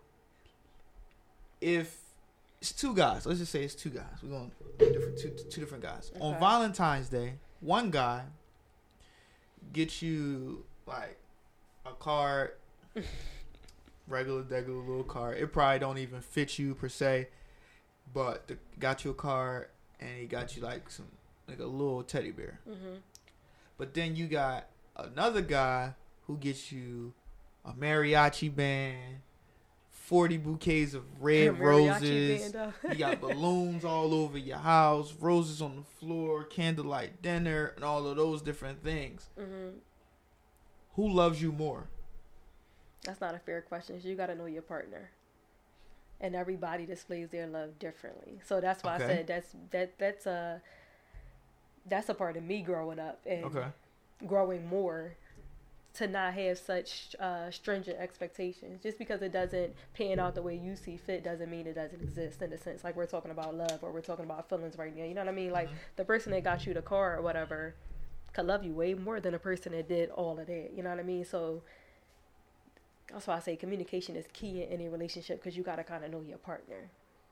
[1.60, 1.98] if
[2.70, 4.04] it's two guys, let's just say it's two guys.
[4.22, 6.10] We're going to different two two different guys.
[6.20, 8.22] On Valentine's Day, one guy
[9.72, 11.16] gets you like
[11.84, 12.52] a card,
[14.08, 15.38] regular regular little card.
[15.38, 17.28] It probably don't even fit you per se,
[18.12, 19.68] but the, got you a card
[20.00, 21.06] and he got you like some
[21.46, 22.58] like a little teddy bear.
[22.68, 22.96] Mm-hmm.
[23.78, 25.94] But then you got another guy
[26.26, 27.12] who gets you
[27.64, 29.20] a mariachi band,
[30.06, 32.54] forty bouquets of red roses.
[32.88, 38.06] you got balloons all over your house, roses on the floor, candlelight dinner, and all
[38.06, 39.28] of those different things.
[39.38, 39.76] mm-hmm.
[40.94, 41.88] Who loves you more?
[43.04, 44.00] That's not a fair question.
[44.02, 45.10] You got to know your partner,
[46.20, 48.40] and everybody displays their love differently.
[48.46, 49.04] So that's why Okay.
[49.04, 50.62] I said that's that that's a
[51.84, 53.66] that's a part of me growing up and Okay.
[54.26, 55.16] growing more
[55.96, 58.82] to not have such uh, stringent expectations.
[58.82, 62.02] Just because it doesn't pan out the way you see fit doesn't mean it doesn't
[62.02, 62.84] exist in a sense.
[62.84, 65.04] Like we're talking about love or we're talking about feelings right now.
[65.04, 65.50] You know what I mean?
[65.52, 65.74] Like Mhm.
[65.96, 67.74] the person that got you the car or whatever
[68.32, 70.72] could love you way more than the person that did all of that.
[70.74, 71.24] You know what I mean?
[71.24, 71.62] So
[73.12, 76.04] that's why I say communication is key in any relationship because you got to kind
[76.04, 76.90] of know your partner.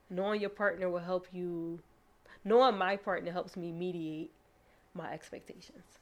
[0.08, 1.80] Knowing your partner will help you.
[2.44, 4.30] Knowing my partner helps me mediate
[4.94, 5.98] my expectations.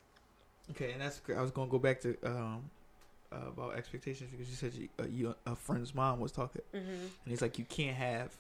[0.71, 1.37] Okay, and that's great.
[1.37, 2.71] I was gonna go back to um
[3.33, 6.91] uh, about expectations because you said you, uh, you a friend's mom was talking, Mm-hmm.
[6.91, 8.35] and he's like, you can't have.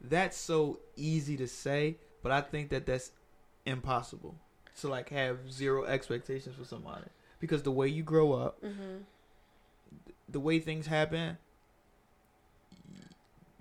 [0.00, 3.10] That's so easy to say, but I think that that's
[3.66, 4.36] impossible
[4.80, 7.06] to like have zero expectations for somebody
[7.40, 8.98] because the way you grow up, Mm-hmm.
[10.28, 11.36] the way things happen,
[12.88, 12.94] y-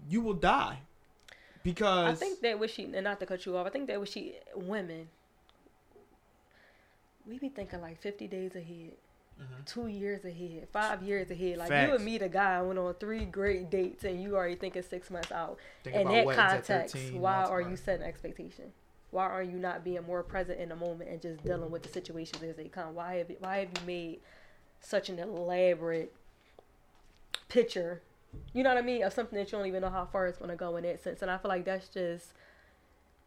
[0.08, 0.80] you will die
[1.64, 4.00] because I think that what she, and not to cut you off, I think that
[4.00, 5.10] what she, women,
[7.28, 8.94] we be thinking like 50 days ahead,
[9.40, 9.66] Mhm.
[9.66, 11.58] two years ahead, five years ahead.
[11.58, 11.86] Like Facts.
[11.86, 15.12] you would meet a guy went on three great dates and you already thinking six
[15.12, 15.58] months out.
[15.84, 18.72] Think In that context, 13 why are you setting expectation?
[19.12, 21.90] Why are you not being more present in the moment and just dealing with the
[21.90, 22.96] situations as they come?
[22.96, 24.20] Why have you, why have you made
[24.80, 26.14] such an elaborate
[27.50, 28.02] picture?
[28.54, 30.38] You know what I mean of something that you don't even know how far it's
[30.38, 31.22] going to go in that sense.
[31.22, 32.34] And I feel like that's just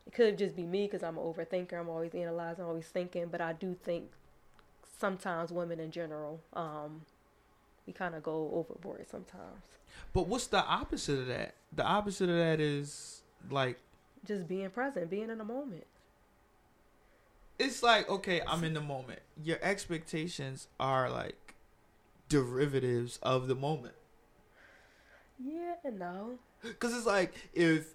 [0.06, 1.74] it could just be me because I'm an overthinker.
[1.78, 3.26] I'm always analyzing, always thinking.
[3.30, 4.10] But I do think
[4.98, 7.02] sometimes women in general, um,
[7.86, 9.62] we kind of go overboard sometimes.
[10.12, 11.54] But what's the opposite of that?
[11.72, 13.78] The opposite of that is like
[14.26, 15.86] Just being present, being in the moment.
[17.58, 19.20] it's like okay, I'm in the moment.
[19.42, 21.54] Your expectations are like
[22.28, 23.94] derivatives of the moment.
[25.38, 26.38] Yeah, no.
[26.78, 27.94] Cause it's like if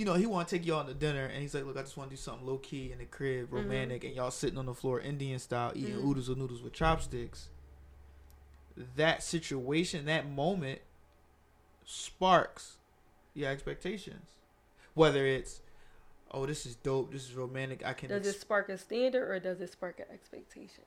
[0.00, 1.82] you know he want to take you out to dinner and he's like, look, I
[1.82, 4.64] just want to do something low key in the crib, romantic, and y'all sitting on
[4.64, 6.04] the floor, Indian style, eating Mhm.
[6.06, 7.50] oodles of noodles with chopsticks.
[8.96, 10.80] That situation, that moment,
[11.84, 12.78] sparks
[13.34, 14.30] your expectations.
[14.94, 15.60] Whether it's,
[16.30, 18.08] oh, this is dope, this is romantic, I can.
[18.08, 20.84] Does ex- it spark a standard or does it spark an expectation?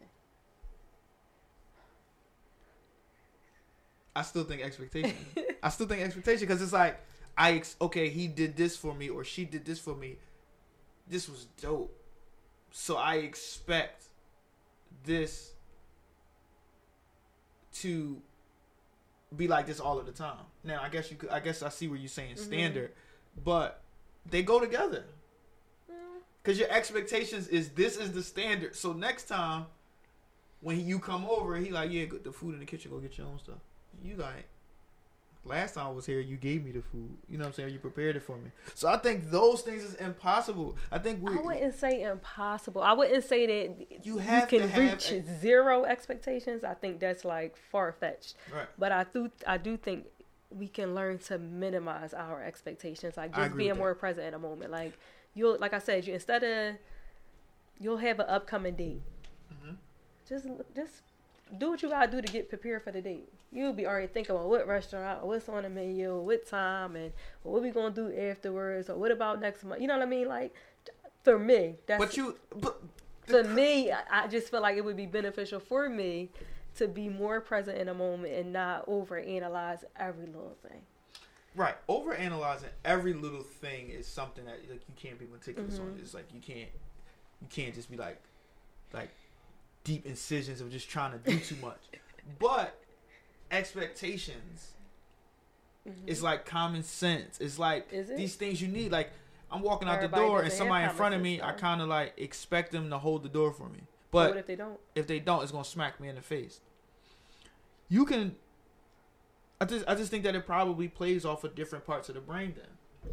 [4.15, 5.15] I still think expectation.
[5.62, 6.99] I still think expectation because it's like
[7.38, 10.17] I ex- okay, he did this for me or she did this for me.
[11.08, 11.93] This was dope,
[12.72, 14.06] so I expect
[15.06, 15.52] this
[17.76, 18.22] to
[19.36, 20.46] be like this all of the time.
[20.63, 21.30] Now, I guess you could.
[21.30, 22.39] I guess I see where you're saying Mhm.
[22.46, 22.93] standard,
[23.43, 23.82] but
[24.26, 25.06] they go together
[25.89, 28.76] Mm, because your expectations is this is the standard.
[28.76, 29.65] So next time
[30.62, 33.28] when you come over, he like, yeah, the food in the kitchen, go get your
[33.28, 33.60] own stuff.
[34.02, 34.46] You like,
[35.46, 37.10] last time I was here, you gave me the food.
[37.30, 37.70] You know what I'm saying?
[37.74, 38.50] You prepared it for me.
[38.76, 40.76] So I think those things is impossible.
[40.92, 42.82] I think we I wouldn't say impossible.
[42.82, 46.64] I wouldn't say that You have you can reach ex- zero expectations.
[46.64, 48.36] I think that's like far fetched.
[48.54, 48.68] right.
[48.78, 50.06] But I do I do think
[50.50, 53.18] we can learn to minimize our expectations.
[53.18, 54.72] Like just being more present in a moment.
[54.72, 54.94] Like
[55.34, 56.76] you'll like I said, you instead of
[57.80, 59.02] you'll have an upcoming date.
[59.52, 59.76] Mhm.
[60.30, 61.02] Just just
[61.58, 63.30] do what you gotta do to get prepared for the date.
[63.52, 67.12] You'll be already thinking about what restaurant, what's on the menu, what time, and
[67.44, 69.82] what we gonna do afterwards, or what about next month.
[69.82, 70.28] You know what I mean?
[70.28, 70.54] Like
[71.24, 72.82] for me, that's But you, but
[73.26, 76.30] for me, I I just feel like it would be beneficial for me
[76.76, 80.82] to be more present in a moment and not overanalyze every little thing.
[81.56, 85.86] right, over analyzing every little thing is something that like you can't be meticulous on.
[85.92, 86.00] Mhm.
[86.02, 86.72] It's like you can't,
[87.42, 88.20] you can't just be like,
[88.92, 89.12] like
[89.84, 91.80] deep incisions of just trying to do too much.
[92.39, 92.80] but
[93.52, 94.69] expectations
[95.88, 95.93] Mhm.
[96.08, 97.39] It's like common sense.
[97.41, 98.15] It's like it?
[98.15, 98.89] these things you need.
[98.91, 99.12] Like
[99.52, 101.82] I'm walking out Everybody the door and somebody in front of me, sense, I kind
[101.82, 103.80] of like expect them to hold the door for me.
[104.10, 104.80] But what But if they don't?
[104.96, 106.62] if they don't, it's gonna smack me in the face.
[107.89, 108.38] You can.
[109.60, 112.22] I just I just think that it probably plays off of different parts of the
[112.22, 112.56] brain.
[112.56, 113.12] Then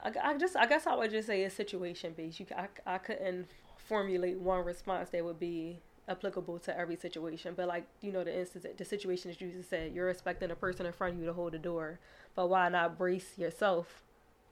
[0.00, 2.38] I, I just I guess I would just say it's situation based.
[2.38, 3.48] You I, I couldn't
[3.86, 7.54] formulate one response that would be applicable to every situation.
[7.56, 10.56] But like you know the instance the situation that you just said, you're expecting a
[10.56, 11.98] person in front of you to hold the door,
[12.34, 14.02] but why not brace yourself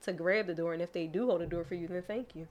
[0.03, 0.73] to grab the door?
[0.73, 2.47] And if they do hold the door for you, then thank you.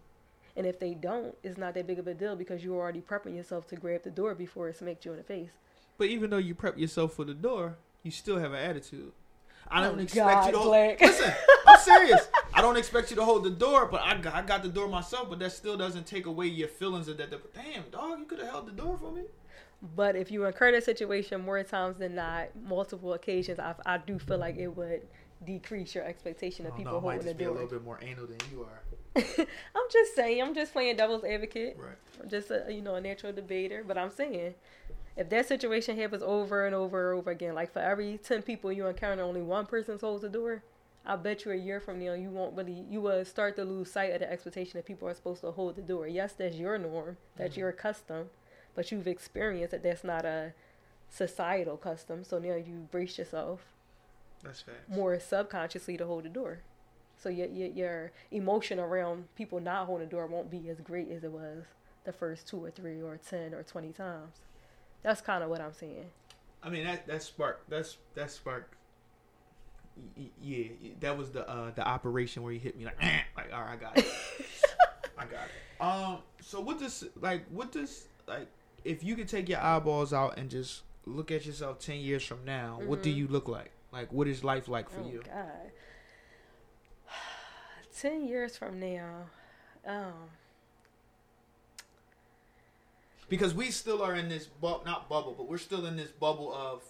[0.56, 3.34] And if they don't, it's not that big of a deal because you're already prepping
[3.36, 5.50] yourself to grab the door before it smacks you in the face.
[5.98, 9.12] But even though you prep yourself for the door, you still have an attitude.
[9.68, 11.00] I don't Oh, expect God, you to hold.
[11.00, 11.32] Listen,
[11.66, 12.28] I'm serious.
[12.64, 14.88] I don't expect you to hold the door, but I got, I got the door
[14.88, 15.28] myself.
[15.28, 17.30] But that still doesn't take away your feelings of that.
[17.30, 19.24] that Damn, dog, you could have held the door for me.
[19.94, 24.18] But if you incur that situation more times than not, multiple occasions, I, I do
[24.18, 25.02] feel like it would
[25.44, 27.52] decrease your expectation of I don't people know, I might holding the just be a
[27.52, 28.80] little bit more anal than you are.
[29.76, 31.76] I'm just saying, I'm just playing devil's advocate.
[31.78, 31.96] Right.
[32.22, 34.54] I'm just a you know a natural debater, but I'm saying
[35.18, 38.72] if that situation happens over and over and over again, like for every ten people
[38.72, 40.62] you encounter, only one person holds the door.
[41.06, 43.90] I bet you a year from now you won't really you will start to lose
[43.92, 46.06] sight of the expectation that people are supposed to hold the door.
[46.08, 47.58] Yes, that's your norm, that's Mhm.
[47.58, 48.30] your custom,
[48.74, 50.54] but you've experienced that that's not a
[51.10, 52.24] societal custom.
[52.24, 53.60] So now you brace yourself
[54.42, 54.88] That's facts.
[54.88, 56.60] more subconsciously to hold the door.
[57.16, 61.10] So your, your your emotion around people not holding the door won't be as great
[61.10, 61.64] as it was
[62.04, 64.36] the first two or three or ten or twenty times.
[65.02, 66.10] That's kind of what I'm saying.
[66.62, 68.70] I mean that that spark that's that spark.
[70.42, 70.64] Yeah,
[71.00, 73.72] that was the uh the operation where he hit me like "Eh," like all right,
[73.72, 74.06] I got it.
[75.18, 75.80] I got it.
[75.80, 78.48] Um, so what does like what does like
[78.84, 82.44] if you could take your eyeballs out and just look at yourself ten years from
[82.44, 83.16] now, what do Mhm.
[83.16, 83.70] you look like?
[83.92, 85.22] Like what is life like for oh you?
[85.24, 85.70] God.
[87.96, 89.26] Ten years from now,
[89.86, 90.12] um,
[93.28, 96.52] Because we still are in this bu- not bubble, but we're still in this bubble
[96.52, 96.82] of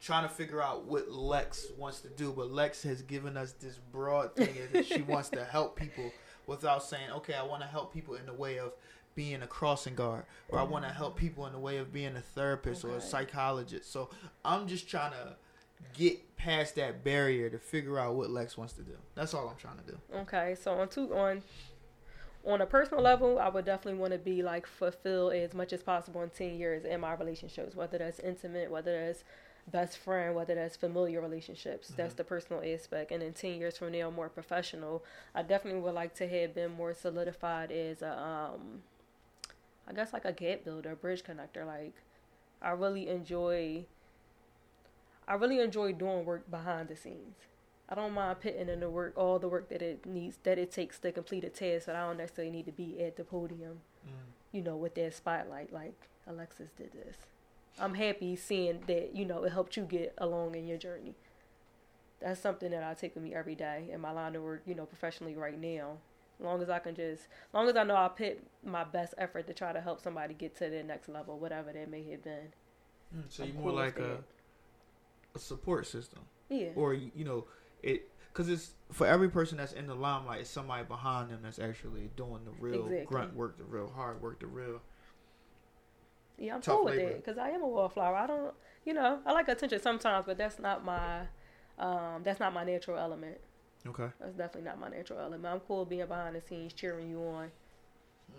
[0.00, 2.32] trying to figure out what Lex wants to do.
[2.32, 6.10] But Lex has given us this broad thing that she wants to help people
[6.46, 8.72] without saying, okay, I want to help people in the way of
[9.14, 12.16] being a crossing guard, or I want to help people in the way of being
[12.16, 13.92] a therapist or a psychologist.
[13.92, 14.08] So
[14.44, 15.36] I'm just trying to
[15.94, 18.92] get past that barrier to figure out what Lex wants to do.
[19.14, 19.98] That's all I'm trying to do.
[20.20, 21.42] Okay, so on two on
[22.46, 25.82] on a personal level, I would definitely want to be like fulfilled as much as
[25.82, 29.24] possible in ten years in my relationships, whether that's intimate, whether that's
[29.70, 31.88] best friend, whether that's familiar relationships.
[31.88, 32.18] That's Mhm.
[32.18, 33.10] the personal aspect.
[33.12, 35.04] And then ten years from now, more professional.
[35.34, 38.82] I definitely would like to have been more solidified as a um,
[39.86, 41.66] I guess like a gap builder, bridge connector.
[41.66, 41.94] Like
[42.62, 43.86] I really enjoy.
[45.26, 47.36] I really enjoy doing work behind the scenes.
[47.88, 50.70] I don't mind putting in the work, all the work that it needs, that it
[50.70, 51.86] takes to complete a task.
[51.86, 53.80] But I don't necessarily need to be at the podium,
[54.52, 55.72] you know, with that spotlight.
[55.72, 55.94] Like
[56.26, 57.16] Alexis did this.
[57.78, 61.14] I'm happy seeing that you know it helped you get along in your journey.
[62.20, 64.74] That's something that I take with me every day in my line of work, you
[64.74, 65.96] know, professionally right now.
[66.38, 69.14] As long as I can just, as long as I know I put my best
[69.18, 72.22] effort to try to help somebody get to their next level, whatever that may have
[72.22, 72.52] been.
[73.16, 74.18] Mm, so I'm you're more cool like a,
[75.34, 76.20] a support system.
[76.48, 76.70] Yeah.
[76.74, 77.44] or you you know
[77.80, 81.60] it because it's for every person that's in the limelight it's somebody behind them that's
[81.60, 83.06] actually doing the real Exactly.
[83.06, 84.80] grunt work the real hard work the real
[86.40, 87.10] Yeah, I'm Tough cool with labor.
[87.10, 88.16] it because I am a wallflower.
[88.16, 88.54] I don't,
[88.86, 91.20] you know, I like attention sometimes, but that's not my,
[91.78, 93.38] um, that's not my natural element.
[93.86, 95.46] okay That's definitely not my natural element.
[95.46, 97.50] I'm cool being behind the scenes, cheering you on,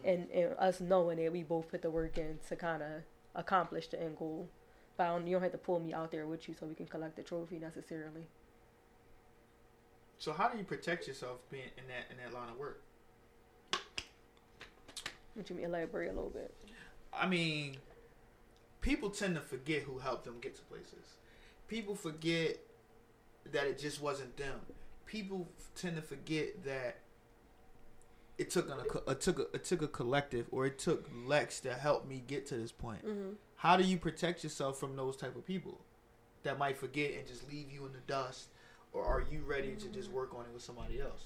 [0.05, 0.13] Mm.
[0.13, 2.89] and, and us knowing that we both put the work in to kind of
[3.35, 4.47] accomplish the end goal.
[4.95, 6.75] But I don't, you don't have to pull me out there with you so we
[6.75, 8.23] can collect the trophy necessarily.
[10.17, 12.81] so how do you protect yourself being in that in that line of work
[15.35, 16.53] Would you elaborate a little bit?
[17.13, 17.75] i mean
[18.81, 21.15] people tend to forget who helped them get to places.
[21.67, 22.57] People forget
[23.51, 24.59] that it just wasn't them.
[25.05, 26.97] People tend to forget that
[28.37, 31.73] it took a, it took a, it took a collective or it took lex to
[31.73, 33.05] help me get to this point.
[33.05, 33.33] Mm-hmm.
[33.57, 35.79] how do you protect yourself from those type of people
[36.43, 38.47] that might forget and just leave you in the dust?
[38.93, 41.23] Or are you ready to just work on it with somebody else?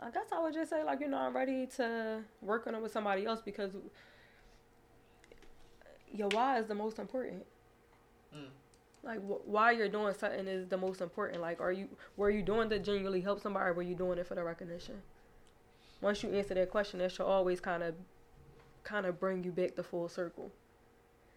[0.00, 2.80] I guess I would just say like you know I'm ready to work on it
[2.80, 3.72] with somebody else because
[6.12, 7.44] your why is the most important.
[8.36, 8.46] Mm.
[9.02, 11.40] Like wh- why you're doing something is the most important.
[11.40, 14.26] Like are you were you doing to genuinely help somebody or were you doing it
[14.26, 15.02] for the recognition?
[16.00, 17.94] Once you answer that question, that should always kind of
[18.84, 20.50] kind of bring you back to full circle.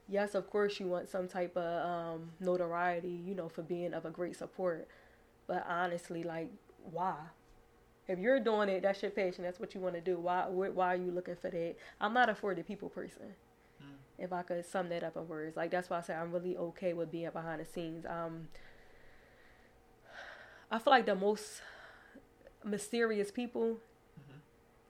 [0.08, 4.06] Yes, of course you want some type of um, notoriety, you know, for being of
[4.06, 4.88] a great support.
[5.48, 6.50] But honestly, like
[6.92, 7.16] why?
[8.08, 9.44] If you're doing it, that's your passion.
[9.46, 10.18] That's what you want to do.
[10.18, 10.42] Why?
[10.44, 11.76] wh- Why are you looking for that?
[12.02, 13.34] I'm not a for the people person.
[14.24, 16.56] If I could sum that up in words, like that's why I say I'm really
[16.58, 18.06] okay with being behind the scenes.
[18.06, 18.48] Um,
[20.72, 21.62] I feel like the most
[22.64, 23.80] mysterious people
[24.20, 24.40] Mhm.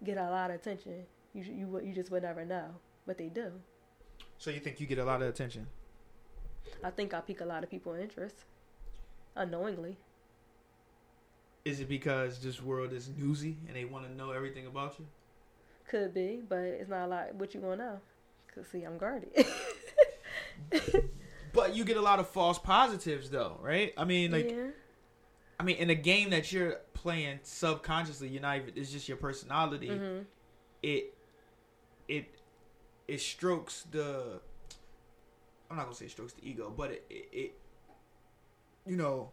[0.04, 1.06] get a lot of attention.
[1.34, 2.76] You you you just would never know,
[3.08, 3.62] but they do.
[4.38, 5.68] so you think you get a lot of attention
[6.84, 8.46] I think I pique a lot of people's interest
[9.36, 9.98] unknowingly.
[11.66, 15.06] is it because this world is newsy and they want to know everything about you
[15.88, 17.36] Could be, but it's not a lot.
[17.36, 18.00] What you gonna know?
[18.54, 19.30] Cause see, I'm guarded.
[21.54, 24.68] but you get a lot of false positives though right i mean like yeah.
[25.60, 29.18] i mean in a game that you're playing subconsciously you're not even it's just your
[29.18, 30.20] personality hmm
[30.82, 31.14] it
[32.08, 32.36] it
[33.08, 34.40] it strokes the
[35.70, 37.54] I'm not gonna say it strokes the ego, but it, it, it
[38.86, 39.32] you know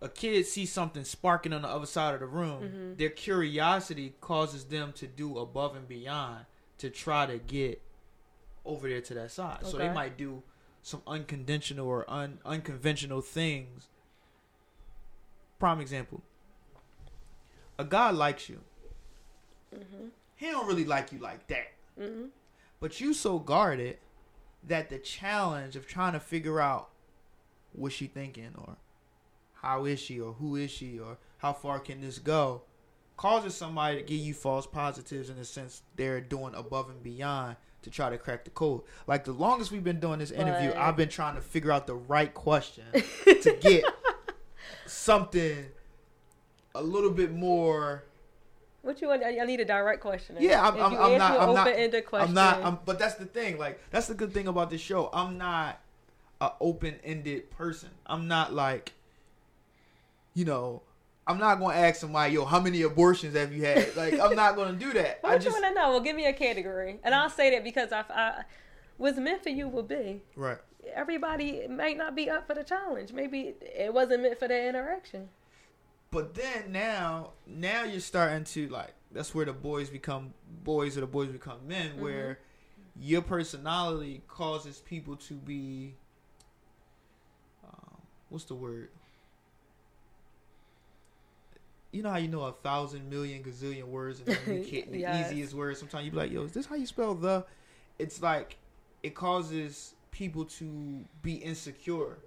[0.00, 2.98] a kid sees something sparking on the other side of the room, Mhm.
[2.98, 6.46] their curiosity causes them to do above and beyond
[6.78, 7.80] to try to get
[8.64, 9.64] over there to that side.
[9.66, 10.42] So they might do
[10.82, 13.88] some unconventional or un, unconventional things.
[15.58, 16.22] Prime example.
[17.78, 18.60] A guy likes you.
[19.74, 21.68] hmm He don't really like you like that.
[21.98, 22.26] hmm
[22.80, 23.98] But you so guarded
[24.66, 26.90] that the challenge of trying to figure out
[27.72, 28.76] what she thinking or
[29.62, 32.62] how is she or who is she or how far can this go
[33.16, 37.56] causes somebody to give you false positives in the sense they're doing above and beyond
[37.82, 38.82] to try to crack the code.
[39.06, 41.86] Like the longest we've been doing this interview, But- I've been trying to figure out
[41.86, 43.84] the right question to get
[44.86, 45.66] something
[46.74, 48.04] a little bit more.
[48.82, 49.24] What you want?
[49.24, 50.36] I need a direct question.
[50.38, 52.28] Yeah, I'm- I'm- I'm not- an I'm not- open-ended question.
[52.28, 52.62] I'm not.
[52.62, 53.58] I'm, but that's the thing.
[53.58, 55.10] Like that's the good thing about this show.
[55.12, 55.80] I'm not
[56.40, 57.90] a open-ended person.
[58.06, 58.92] I'm not like,
[60.34, 60.82] you know.
[61.26, 63.96] I'm not gonna ask somebody, yo, how many abortions have you had?
[63.96, 65.18] Like, I'm not gonna do that.
[65.22, 65.90] What I you want to know?
[65.90, 68.42] Well, give me a category, and I'll say that because I, I
[68.96, 70.22] what's meant for you will be.
[70.36, 70.58] right.
[70.94, 73.12] Everybody might not be up for the challenge.
[73.12, 75.28] Maybe it wasn't meant for that interaction.
[76.12, 78.94] But then now, now you're starting to like.
[79.10, 81.90] That's where the boys become boys, or the boys become men.
[81.90, 82.02] Mm-hmm.
[82.02, 82.38] Where
[83.00, 85.96] your personality causes people to be.
[87.64, 87.98] Um,
[88.28, 88.90] what's the word?
[91.96, 95.32] You know how you know a thousand million gazillion words and you the Yes.
[95.32, 95.78] easiest words.
[95.78, 97.46] Sometimes you be like, "Yo, is this how you spell the?"
[97.98, 98.58] It's like
[99.02, 102.18] it causes people to be insecure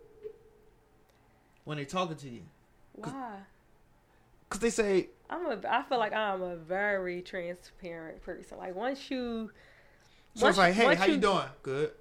[1.66, 2.42] when they're talking to you
[2.94, 3.42] Why?
[4.48, 5.60] because they say I'm a.
[5.70, 8.58] I feel like I'm a very transparent person.
[8.58, 9.52] Like once you,
[10.34, 11.46] So once it's like, hey, how you, doing?
[11.62, 11.92] Good.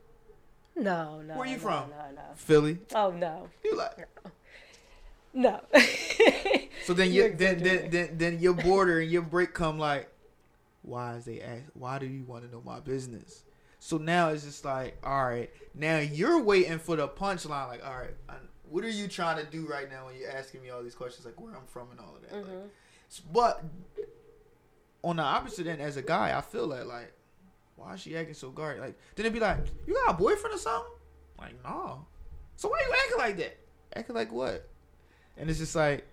[0.75, 1.37] No, no.
[1.37, 1.91] Where you no, from?
[1.91, 2.23] No, no.
[2.35, 2.79] Philly.
[2.95, 4.31] Oh no, You like no.
[6.85, 10.09] so then You're then, then then then your border and your break come like,
[10.83, 11.65] why is they ask?
[11.75, 13.43] Why do you want to know my business?
[13.81, 17.69] So now it's just like, all right, now you're waiting for the punchline.
[17.69, 18.35] Like, all right, I,
[18.69, 21.25] what are you trying to do right now when you're asking me all these questions,
[21.25, 22.33] like where I'm from and all of that.
[22.35, 22.69] Like, Mhm.
[23.11, 23.65] s- but
[25.05, 27.13] on the opposite end, as a guy, I feel that like,
[27.77, 28.81] why is she acting so guarded?
[28.83, 30.91] Like, then it'd be like, you got a boyfriend or something?
[31.39, 32.05] Like, no.
[32.57, 33.57] So why you acting like that?
[33.97, 34.69] Acting like what?
[35.39, 36.05] And it's just like,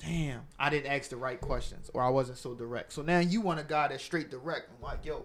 [0.00, 2.92] damn, I didn't ask the right questions, or I wasn't so direct.
[2.92, 4.68] So now you want a guy that's straight direct.
[4.76, 5.24] I'm like, yo,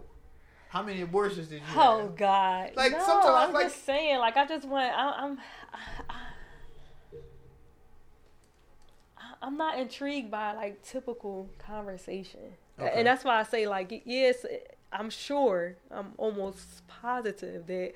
[0.69, 2.15] how many abortions did you Oh have?
[2.15, 2.71] God!
[2.75, 4.19] Like, no, sometimes, I'm like- just saying.
[4.19, 4.93] Like I just want.
[4.95, 5.37] I, I'm.
[6.09, 6.13] I,
[9.41, 12.41] I'm not intrigued by like typical conversation,
[12.79, 12.91] Okay.
[12.95, 14.45] and that's why I say like yes.
[14.93, 15.77] I'm sure.
[15.89, 17.93] I'm almost positive that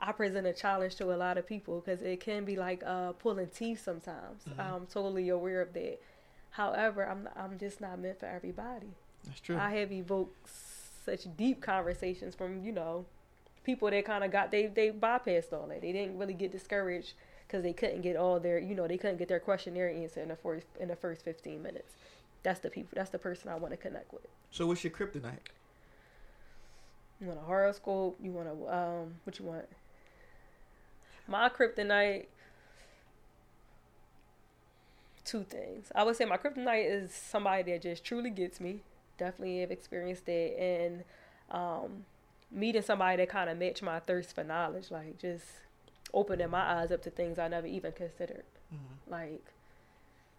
[0.00, 3.12] I present a challenge to a lot of people because it can be like uh,
[3.12, 4.44] pulling teeth sometimes.
[4.44, 4.58] Mhm.
[4.58, 5.98] I'm totally aware of that.
[6.50, 8.88] However, I'm I'm just not meant for everybody.
[9.24, 9.56] That's true.
[9.56, 10.48] I have evoked
[11.04, 13.06] such deep conversations from you know
[13.64, 15.80] people that kind of got they they bypassed all that.
[15.80, 17.14] They didn't really get discouraged
[17.46, 20.28] because they couldn't get all their you know they couldn't get their questionnaire answer in
[20.28, 21.94] the first in the first fifteen minutes.
[22.42, 22.90] That's the people.
[22.94, 24.26] That's the person I want to connect with.
[24.50, 25.38] so what's your kryptonite?
[27.20, 28.18] You want a horoscope?
[28.22, 29.14] You want a um?
[29.24, 29.64] What you want?
[31.28, 32.26] My kryptonite.
[35.24, 35.90] Two things.
[35.94, 38.82] I would say my kryptonite is somebody that just truly gets me.
[39.18, 41.02] Definitely have experienced that, and
[41.50, 42.04] um,
[42.52, 45.44] meeting somebody that kind of match my thirst for knowledge, like just
[46.14, 48.44] opening my eyes up to things I never even considered.
[48.72, 49.10] Mm-hmm.
[49.10, 49.44] Like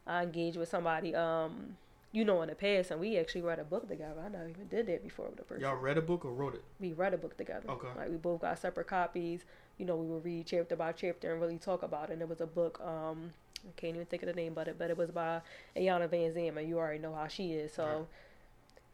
[0.06, 1.76] I engaged with somebody, um,
[2.14, 4.22] you know, in the past, and we actually read a book together.
[4.26, 6.54] I never even did that before with a person Y'all read a book or wrote
[6.56, 6.64] it?
[6.80, 7.70] we read a book together.
[7.70, 7.88] Okay.
[7.98, 9.44] Like we both got separate copies.
[9.78, 12.14] You know, we would read chapter by chapter and really talk about it.
[12.14, 13.34] And it was a book, um,
[13.68, 15.42] I can't even think of the name of it, but it was by
[15.76, 17.74] Iyanla Vanzant, and you already know how she is.
[17.74, 18.08] So Right.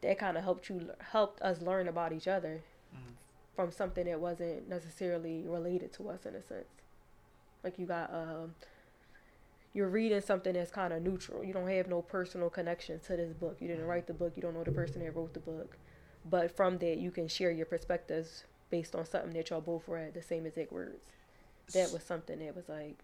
[0.02, 2.64] that kind of helped you helped us learn about each other
[2.94, 3.16] Mhm.
[3.56, 6.68] from something that wasn't necessarily related to us in a sense.
[7.64, 8.56] Like you got um
[9.74, 11.44] you're reading something that's kind of neutral.
[11.44, 13.58] You don't have no personal connection to this book.
[13.60, 14.34] You didn't write the book.
[14.36, 15.78] You don't know the person that wrote the book.
[16.26, 18.44] But from that, you can share your perspectives
[18.74, 21.06] based on something that y'all both read, the same exact words.
[21.76, 22.98] That was something that was like,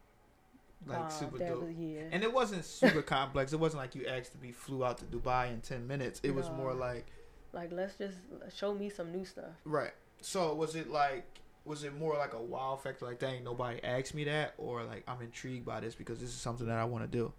[0.87, 1.61] like wow, super dope.
[1.61, 2.01] was yeah.
[2.11, 3.53] And it wasn't super complex.
[3.53, 6.21] It wasn't like you asked to be flew out to Dubai in ten minutes.
[6.23, 7.05] It was more like
[7.53, 8.17] like let's just
[8.55, 9.53] show me some new stuff.
[9.63, 9.91] right.
[10.21, 11.27] So was it like
[11.65, 13.05] was it more like a wow factor?
[13.05, 16.35] Like dang, nobody asked me that, or like I'm intrigued by this because this is
[16.35, 17.31] something that I want to do.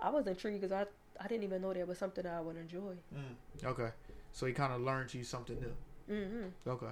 [0.00, 0.86] I was intrigued because I
[1.22, 2.94] I didn't even know that was something that I would enjoy.
[3.14, 3.66] Mm.
[3.66, 3.90] Okay,
[4.32, 5.74] so he kind of learned you something new.
[6.08, 6.86] Hmm Okay,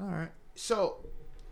[0.00, 0.30] all right.
[0.54, 0.98] So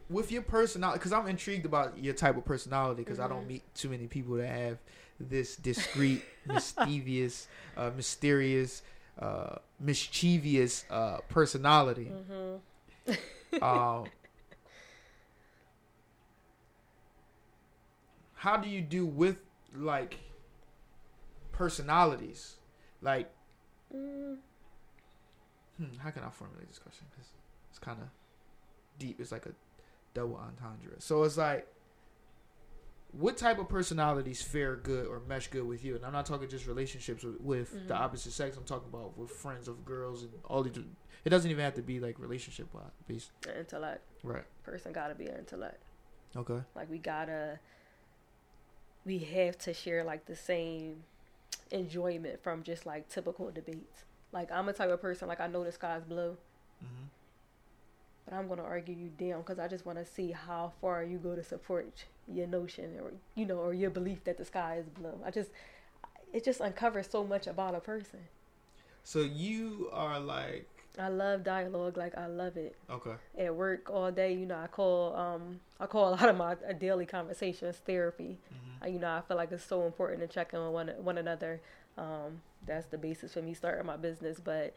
[0.09, 3.49] with your personality, because I'm intrigued about your type of personality, because I don't Mhm.
[3.49, 4.79] meet too many people that have
[5.21, 8.83] this discreet, mischievous, uh, mysterious,
[9.19, 12.13] uh, mischievous uh, personality.
[12.27, 12.57] hmm
[13.61, 14.11] um,
[18.35, 19.39] how do you do with
[19.75, 20.19] like
[21.53, 22.57] personalities?
[23.01, 23.31] Like,
[23.95, 24.39] Mm,
[25.77, 27.07] hmm, how can I formulate this question?
[27.17, 27.31] 'Cause
[27.71, 28.09] it's kind of
[28.99, 29.21] deep.
[29.21, 29.55] It's like a
[30.15, 31.01] double entendre.
[31.01, 31.67] So it's like,
[33.13, 35.97] what type of personalities fare good or mesh good with you?
[35.97, 37.89] And I'm not talking just relationships with, with Mhm.
[37.89, 38.57] the opposite sex.
[38.57, 40.77] I'm talking about with friends of girls and all these.
[41.25, 42.69] It doesn't even have to be like relationship
[43.07, 43.31] based.
[43.47, 44.45] An intellect Right.
[44.63, 45.83] person gotta be an intellect.
[46.35, 46.63] Okay.
[46.75, 47.61] Like we gotta,
[49.05, 51.05] we have to share like the same
[51.71, 54.05] enjoyment from just like typical debates.
[54.33, 56.37] Like I'm a type of person like I know the sky's blue,
[56.81, 57.05] hmm
[58.25, 61.19] but I'm gonna argue you down because I just want to see how far you
[61.19, 64.89] go to support your notion or you know or your belief that the sky is
[64.89, 65.19] blue.
[65.25, 65.51] I just,
[66.33, 68.21] it just uncovers so much about a person.
[69.05, 70.69] So you are like
[70.99, 72.77] I love dialogue, like I love it.
[72.91, 73.15] okay.
[73.39, 76.53] At work all day, you know, I call um I call a lot of my
[76.53, 78.39] uh, daily conversations therapy.
[78.49, 80.89] hmm Uh, you know, I feel like it's so important to check in with one
[81.03, 81.61] one another.
[81.99, 84.75] Um, that's the basis for me starting my business, but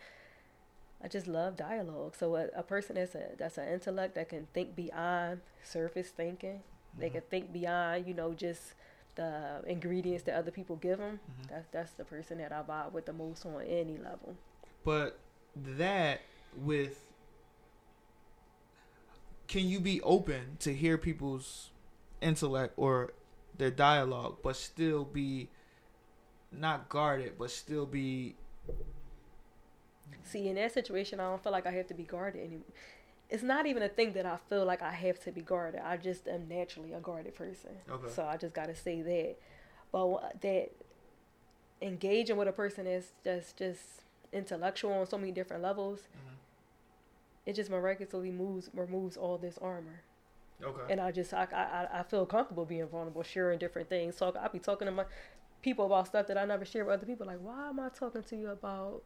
[1.03, 2.15] I just love dialogue.
[2.17, 6.61] So a, a person that's a that's an intellect that can think beyond surface thinking.
[6.97, 8.73] They can think beyond, you know, just
[9.15, 11.19] the ingredients that other people give them.
[11.19, 11.49] Mhm.
[11.49, 14.35] That's that's the person that I vibe with the most on any level.
[14.83, 15.19] But
[15.55, 16.21] that
[16.57, 17.05] with
[19.47, 21.69] can you be open to hear people's
[22.21, 23.13] intellect or
[23.57, 25.49] their dialogue but still be
[26.51, 28.35] not guarded but still be
[30.23, 32.65] See, in that situation, I don't feel like I have to be guarded anymore.
[33.29, 35.81] It's not even a thing that I feel like I have to be guarded.
[35.83, 37.71] I just am naturally a guarded person.
[37.89, 38.11] Okay.
[38.11, 39.35] So I just got to say that.
[39.91, 40.71] But that
[41.81, 43.81] engaging with a person is just just
[44.31, 45.99] intellectual on so many different levels.
[45.99, 46.35] Mm-hmm.
[47.45, 50.01] It just miraculously moves removes all this armor,
[50.63, 54.15] okay and I just I I, I feel comfortable being vulnerable, sharing different things.
[54.15, 55.05] Talk I'll be talking to my
[55.65, 57.27] people about stuff that I never share with other people.
[57.27, 59.03] Like, why am I talking to you about?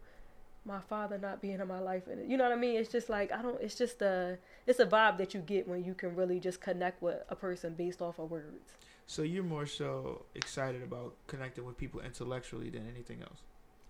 [0.65, 2.07] my father not being in my life?
[2.07, 2.75] And you know what I mean?
[2.75, 4.37] It's just like I don't it's just a
[4.67, 7.73] it's a vibe that you get when you can really just connect with a person
[7.73, 8.73] based off of words.
[9.07, 13.41] So you're more so excited about connecting with people intellectually than anything else?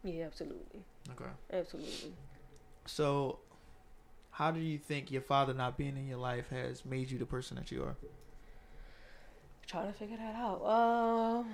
[0.03, 0.81] Yeah absolutely.
[1.11, 1.31] Okay.
[1.51, 2.13] Absolutely.
[2.85, 3.39] So
[4.31, 7.25] how do you think your father not being in your life has made you the
[7.25, 7.97] person that you are?
[9.67, 10.63] Trying to figure that out.
[10.65, 11.47] Um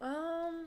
[0.00, 0.66] um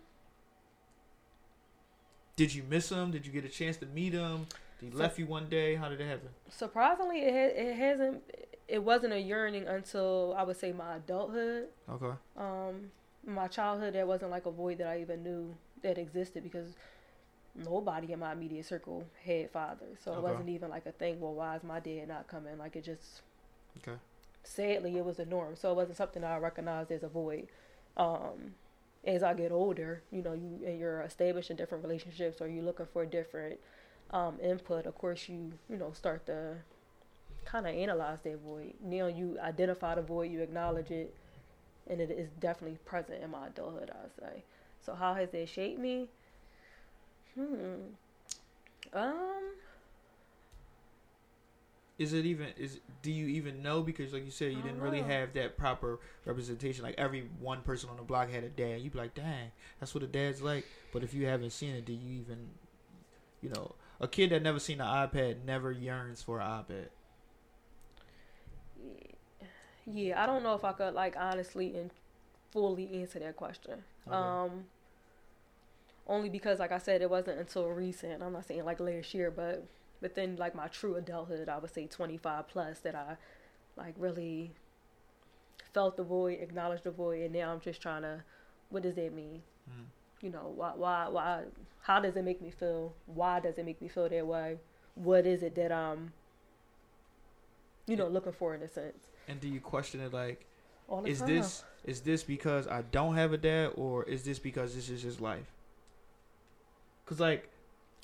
[2.36, 4.46] did you miss him did you get a chance to meet him
[4.80, 5.74] he So- left you one day?
[5.74, 6.30] How did it happen?
[6.50, 8.24] surprisingly it ha- it hasn't
[8.68, 11.70] it wasn't a yearning until I would say my adulthood.
[11.90, 12.16] Okay.
[12.38, 12.92] Um
[13.26, 16.76] my childhood there wasn't like a void that I even knew that existed because
[17.56, 19.98] nobody in my immediate circle had fathers.
[20.04, 22.58] So it wasn't even like a thing well why is my dad not coming?
[22.60, 23.22] Like it just
[23.80, 23.98] okay.
[24.44, 25.56] sadly it was the norm.
[25.56, 27.48] So it wasn't something I recognized as a void.
[27.98, 28.54] Um
[29.06, 32.88] as I get older you know you and you're establishing different relationships or you're looking
[32.92, 33.60] for different
[34.12, 36.56] um input of course you you know start to
[37.46, 38.74] kind of analyze that void.
[38.84, 41.14] Now you identify the void you acknowledge it
[41.90, 44.44] and it is definitely present in my adulthood I'd say.
[44.86, 46.10] So how has that shaped me?
[47.36, 47.94] Hmm.
[48.94, 49.52] Um
[51.98, 53.82] is it even is do you even know?
[53.82, 55.08] Because like you said you didn't really know.
[55.08, 56.84] have that proper representation.
[56.84, 58.82] Like every one person on the block had a dad.
[58.82, 60.66] You'd be like dang that's what a dad's like.
[60.94, 62.50] But if you haven't seen it do you even
[63.42, 66.88] you know a kid that never seen an ipad never yearns for an ipad.
[69.86, 71.92] Yeah i don't know if i could like honestly and
[72.52, 73.84] fully answer that question.
[74.08, 74.16] Okay.
[74.16, 74.66] um
[76.08, 78.22] only because like i said it wasn't until recent.
[78.22, 79.66] I'm not saying like last year but
[80.02, 83.18] within like my true adulthood i would say 25 plus that i
[83.76, 84.52] like really
[85.74, 88.24] felt the void acknowledged the void and now i'm just trying to
[88.70, 89.42] what does that mean?
[89.70, 89.86] Mm.
[90.22, 91.44] you know why why why
[91.82, 92.94] how does it make me feel?
[93.06, 94.58] Why does it make me feel that way?
[94.96, 96.12] What is it that i'm
[97.86, 99.08] you know looking for in a sense?
[99.28, 100.46] And do you question it like
[101.06, 101.28] is time.
[101.28, 105.02] this is this because i don't have a dad or is this because this is
[105.02, 105.52] his life?
[107.04, 107.50] Because like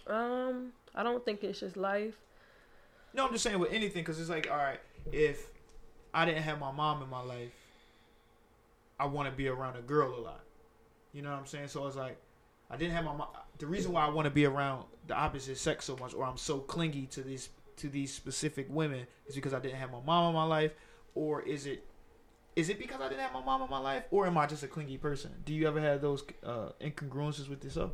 [0.08, 2.16] um i don't think it's just life
[3.14, 4.80] No, I'm just saying with anything because it's like, all right,
[5.12, 5.48] if
[6.14, 7.54] I didn't have my mom in my life,
[9.00, 10.44] I want to be around a girl a lot.
[11.14, 11.68] You know what I'm saying?
[11.68, 12.18] So it's like,
[12.72, 13.28] I didn't have my mom.
[13.60, 16.38] The reason why I want to be around the opposite sex so much, or I'm
[16.38, 20.30] so clingy to these to these specific women, is because I didn't have my mom
[20.30, 20.72] in my life,
[21.14, 21.84] or is it?
[22.56, 24.64] Is it because I didn't have my mom in my life, or am I just
[24.64, 25.32] a clingy person?
[25.46, 27.92] Do you ever have those uh, incongruences with yourself?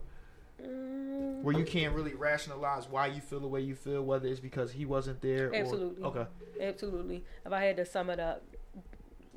[0.61, 4.39] Mm, where you can't really rationalize why you feel the way you feel, whether it's
[4.39, 5.53] because he wasn't there.
[5.53, 6.03] Absolutely.
[6.03, 6.25] Or, okay.
[6.61, 8.43] absolutely if i had to sum it up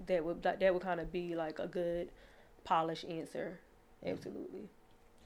[0.06, 2.10] that would that, that would kind of be like a good
[2.64, 3.60] polished answer
[4.04, 4.68] absolutely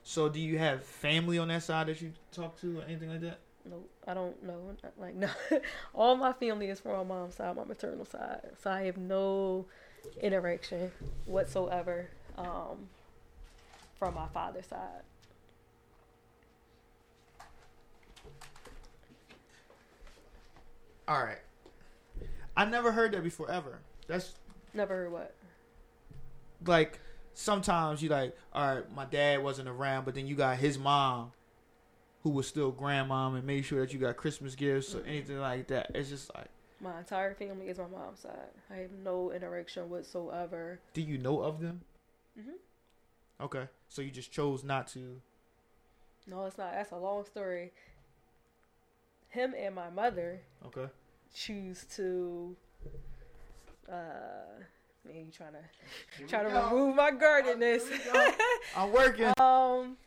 [0.03, 3.23] So, do you have family on that side that you talk to or anything like
[3.23, 3.41] that?
[3.69, 5.29] no i don't know like no
[5.95, 9.67] all my family is from my mom's side my maternal side so i have no
[10.23, 10.91] interaction
[11.25, 12.89] whatsoever um,
[13.99, 15.03] from my father's side.
[21.09, 21.39] All right.
[22.57, 23.81] I never heard that before ever.
[24.09, 24.35] That's
[24.75, 25.35] Never heard what.
[26.67, 27.01] like
[27.35, 31.33] sometimes you like, all right, my dad wasn't around, but then you got his mom,
[32.23, 35.67] who was still grandmom, and made sure that you got Christmas gifts or anything like
[35.69, 35.91] that.
[35.95, 36.49] It's just like,
[36.81, 38.33] My entire family is my mom's side.
[38.71, 40.81] I have no interaction whatsoever.
[40.95, 41.83] do you know of them?
[42.41, 42.51] hmm
[43.41, 45.21] Okay, so you just chose not to.
[46.27, 46.73] No, it's not.
[46.73, 47.73] That's a long story.
[49.37, 50.87] Him and my mother Okay.
[51.35, 52.57] choose to.
[53.87, 53.93] Uh,
[55.05, 56.65] man, you trying to trying to go.
[56.71, 57.85] remove my guardedness.
[58.77, 59.31] I'm working.
[59.39, 59.99] Um,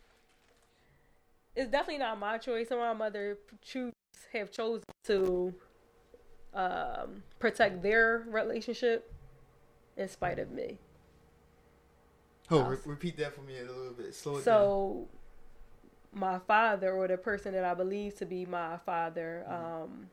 [1.55, 2.71] it's definitely not my choice.
[2.71, 3.93] And my mother choose
[4.33, 5.53] have chosen to
[6.55, 9.13] um, protect their relationship
[9.95, 10.79] in spite of me.
[12.49, 14.15] Oh, re- repeat that for me a little bit.
[14.15, 15.05] Slow it down.
[16.11, 19.53] My father, or the person that I believe to be my father, Mhm.
[19.53, 20.09] um,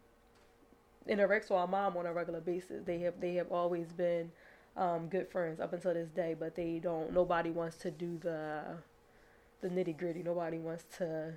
[1.09, 2.85] interacts with my mom on a regular basis.
[2.85, 4.33] They have they have always been
[4.77, 7.13] um, good friends up until this day, but they don't.
[7.13, 8.77] Nobody wants to do the
[9.61, 10.23] the nitty gritty.
[10.23, 11.33] Nobody wants to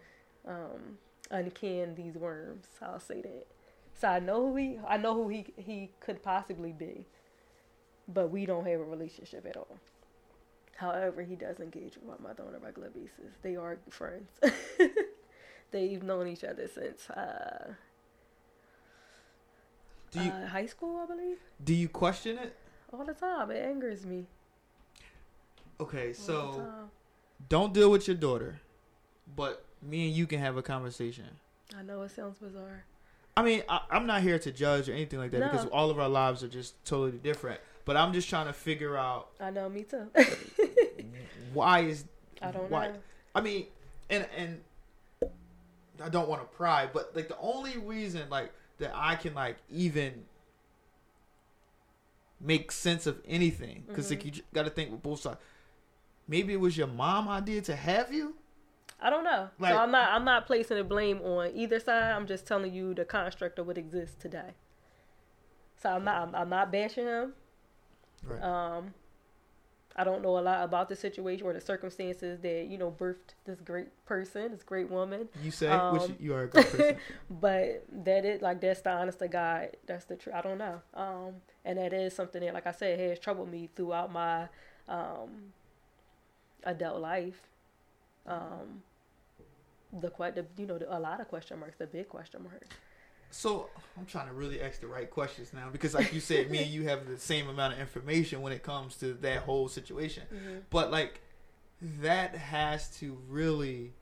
[0.45, 0.97] um,
[1.31, 2.67] uncan these worms.
[2.81, 3.47] I'll say that.
[3.93, 4.79] So I know who he.
[4.87, 7.05] I know who he he could possibly be,
[8.07, 9.77] but we don't have a relationship at all.
[10.79, 13.35] However, he does engage with my mother on a regular basis.
[13.41, 14.29] They are friends.
[15.71, 17.73] They've known each other since uh,
[20.11, 21.37] do you uh, high school, I believe.
[21.61, 22.55] do you question it?
[22.93, 23.51] All the time.
[23.51, 24.25] It angers me.
[25.81, 26.65] Okay, All so
[27.49, 28.61] don't deal with your daughter,
[29.35, 31.25] but me and you can have a conversation.
[31.77, 32.85] I know it sounds bizarre.
[33.35, 35.99] I mean, I, I'm not here to judge or anything like that because all of
[35.99, 37.59] our lives are just totally different.
[37.85, 40.09] But I'm just trying to figure out I know, me too.
[41.53, 42.05] why is
[42.41, 42.87] I don't know why.
[42.87, 42.93] know.
[43.35, 43.65] I mean,
[44.09, 44.61] and and
[46.03, 49.57] I don't want to pry, but like the only reason like that I can like
[49.69, 50.25] even
[52.41, 54.37] make sense of anything because like Mhm.
[54.37, 55.39] you got to think with both sides.
[56.27, 58.35] Maybe it was your mom idea to have you.
[59.01, 59.49] I don't know.
[59.59, 60.09] Like- so I'm not.
[60.11, 62.11] I'm not placing the blame on either side.
[62.11, 64.53] I'm just telling you the construct of what exists today.
[65.81, 66.27] So I'm not.
[66.27, 67.33] I'm, I'm not bashing him.
[68.23, 68.41] Right.
[68.43, 68.93] Um,
[69.99, 73.35] I don't know a lot about the situation or the circumstances that you know birthed
[73.43, 75.27] this great person, this great woman.
[75.43, 76.95] you say um, which you are a good person.
[77.29, 79.75] But that is like that's the honest to God.
[79.85, 80.35] That's the truth.
[80.35, 80.81] I don't know.
[80.93, 81.33] Um,
[81.65, 84.47] and that is something that, like I said, has troubled me throughout my
[84.87, 85.51] um
[86.63, 87.41] adult life.
[88.25, 88.83] Um,
[89.91, 92.69] the the you know the, a lot of question marks, the big question marks.
[93.31, 96.59] So I'm trying to really ask the right questions now because, like you said, me
[96.63, 100.23] and you have the same amount of information when it comes to that whole situation.
[100.33, 100.57] Mm-hmm.
[100.69, 101.21] But like,
[102.01, 103.93] that has to really,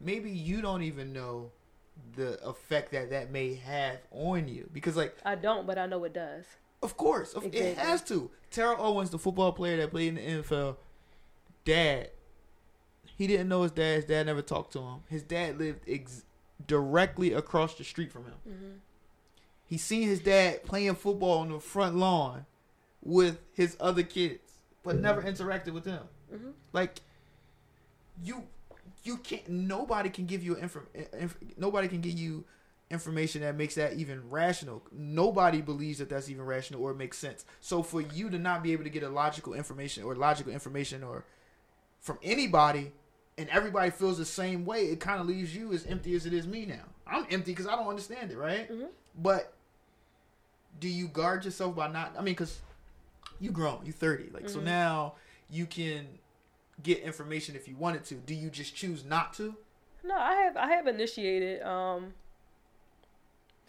[0.00, 1.50] maybe you don't even know
[2.16, 6.04] the effect that that may have on you because, like, I don't, but I know
[6.04, 6.44] it does.
[6.82, 8.30] of course, of- it has to.
[8.50, 10.76] Terrell Owens, the football player that played in the NFL,
[11.64, 12.10] dad,
[13.16, 13.96] he didn't know his dad.
[13.96, 15.00] His dad never talked to him.
[15.08, 16.24] His dad lived ex-
[16.66, 18.34] directly across the street from him.
[18.44, 18.72] hmm
[19.66, 22.46] He seen his dad playing football on the front lawn
[23.02, 24.40] with his other kids,
[24.82, 26.04] but never interacted with them.
[26.30, 27.00] hmm Like
[28.22, 28.44] you,
[29.04, 29.48] you can't.
[29.48, 30.86] Nobody can give you inform.
[31.18, 32.44] Inf, nobody can give you
[32.90, 34.82] information that makes that even rational.
[34.92, 37.44] Nobody believes that that's even rational or makes sense.
[37.60, 41.02] So for you to not be able to get a logical information or logical information
[41.04, 41.24] or
[42.00, 42.92] from anybody,
[43.40, 46.32] and everybody feels the same way, it kind of leaves you as empty as it
[46.34, 46.84] is me now.
[47.06, 48.68] I'm empty because I don't understand it, right?
[48.68, 48.84] hmm
[49.18, 49.52] But
[50.78, 52.12] do you guard yourself by not?
[52.16, 52.60] I mean, because
[53.40, 54.64] you grown, you thirty, like so Mhm.
[54.64, 55.14] now
[55.48, 56.06] you can
[56.82, 58.14] get information if you wanted to.
[58.16, 59.56] Do you just choose not to?
[60.04, 62.14] No, I have I have initiated um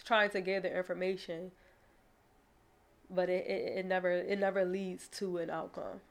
[0.04, 1.52] trying to gather information,
[3.10, 6.02] but it, it, it never it never leads to an outcome.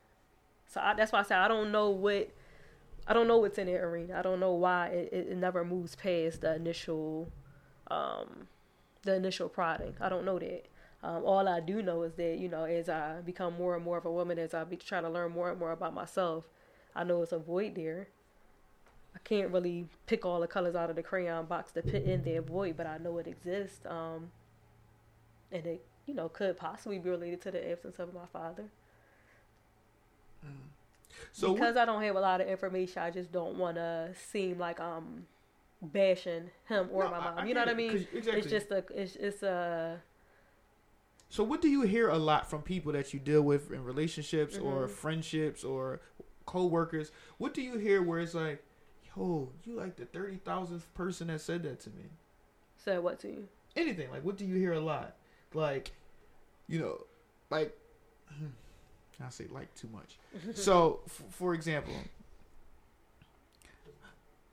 [0.67, 2.31] So I, that's why I say I don't know what
[3.07, 4.19] I don't know what's in the arena.
[4.19, 7.31] I don't know why it, it, it never moves past the initial
[7.91, 8.49] um
[9.03, 9.95] the initial prodding.
[10.01, 10.67] I don't know that.
[11.03, 13.99] Um, all I do know is that you know as I become more and more
[13.99, 16.45] of a woman, as I be trying to learn more and more about myself,
[16.95, 18.09] I know it's a void there.
[19.15, 22.23] I can't really pick all the colors out of the crayon box to put in
[22.23, 23.81] that void, but I know it exists.
[23.87, 24.31] Um,
[25.51, 28.65] and it, you know, could possibly be related to the absence of my father.
[31.33, 34.59] So because I don't have a lot of information, I just don't want to seem
[34.59, 35.27] like I'm
[35.83, 37.39] bashing him or No, my mom.
[37.39, 38.07] I you know what I mean?
[38.13, 38.41] exactly.
[38.41, 40.01] It's just a, it's, it's a,
[41.29, 44.59] So what do you hear a lot from people that you deal with in relationships
[44.59, 44.91] or Mhm.
[44.91, 46.01] friendships or
[46.47, 47.13] co-workers?
[47.39, 48.65] What do you hear where it's like,
[49.17, 52.11] "Yo, you like the 30,000th person that said that to me?"
[52.77, 53.49] Said what to you?
[53.77, 54.11] Anything.
[54.11, 55.17] Like what do you hear a lot?
[55.55, 55.93] Like,
[56.67, 57.07] you know,
[57.51, 57.77] like
[59.27, 60.19] I say like too much.
[60.57, 61.95] so, f- for example,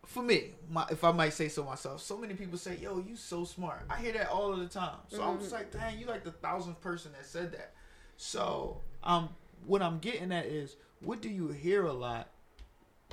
[0.06, 3.16] for me, my, if I might say so myself, so many people say, "Yo, you
[3.16, 4.98] so smart." I hear that all of the time.
[5.10, 7.74] So I'm just like, "Dang, you like the thousandth person that said that."
[8.16, 9.30] So, um,
[9.66, 12.30] what I'm getting at is, what do you hear a lot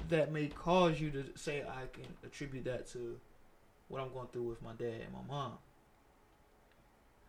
[0.09, 3.19] that may cause you to say, "I can attribute that to
[3.89, 5.59] what I'm going through with my dad and my mom"?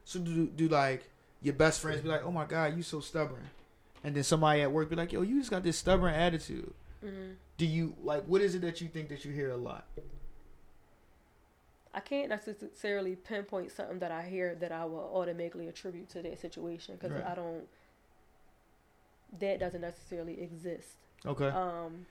[0.03, 1.09] So do do like
[1.41, 3.49] your best friends be like, "Oh my God, you so stubborn,"
[4.05, 7.31] and then somebody at work be like, "Yo, you just got this stubborn attitude." hmm
[7.57, 9.85] Do you like what is it that you think that you hear a lot?
[11.93, 16.39] I can't necessarily pinpoint something that I hear that I will automatically attribute to that
[16.39, 17.25] situation because Right.
[17.25, 17.67] I don't.
[19.39, 20.87] That doesn't necessarily exist.
[21.25, 21.47] Okay.
[21.47, 22.05] Um,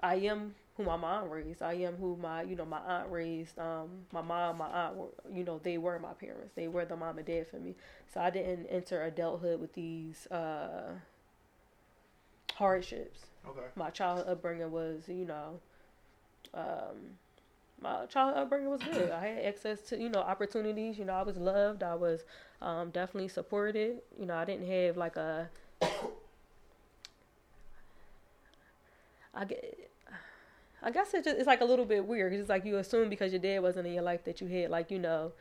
[0.00, 1.62] I am who my mom raised.
[1.62, 3.58] I am who my you know my aunt raised.
[3.58, 6.52] Um, my mom, my aunt, were, you know, they were my parents.
[6.54, 7.74] They were the mom and dad for me.
[8.12, 10.94] So I didn't enter adulthood with these uh,
[12.54, 13.20] hardships.
[13.48, 13.66] okay.
[13.76, 15.60] My childhood upbringing was, you know,
[16.54, 17.18] um,
[17.80, 19.10] my childhood upbringing was good.
[19.10, 20.98] I had access to you know opportunities.
[20.98, 21.82] You know, I was loved.
[21.82, 22.24] I was
[22.60, 24.02] um, definitely supported.
[24.18, 25.50] You know, I didn't have like a
[29.34, 29.91] I get.
[30.82, 32.32] I guess it just, it's like a little bit weird.
[32.32, 34.70] 'cause It's like you assume because your dad wasn't in your life that you had
[34.70, 35.32] like you know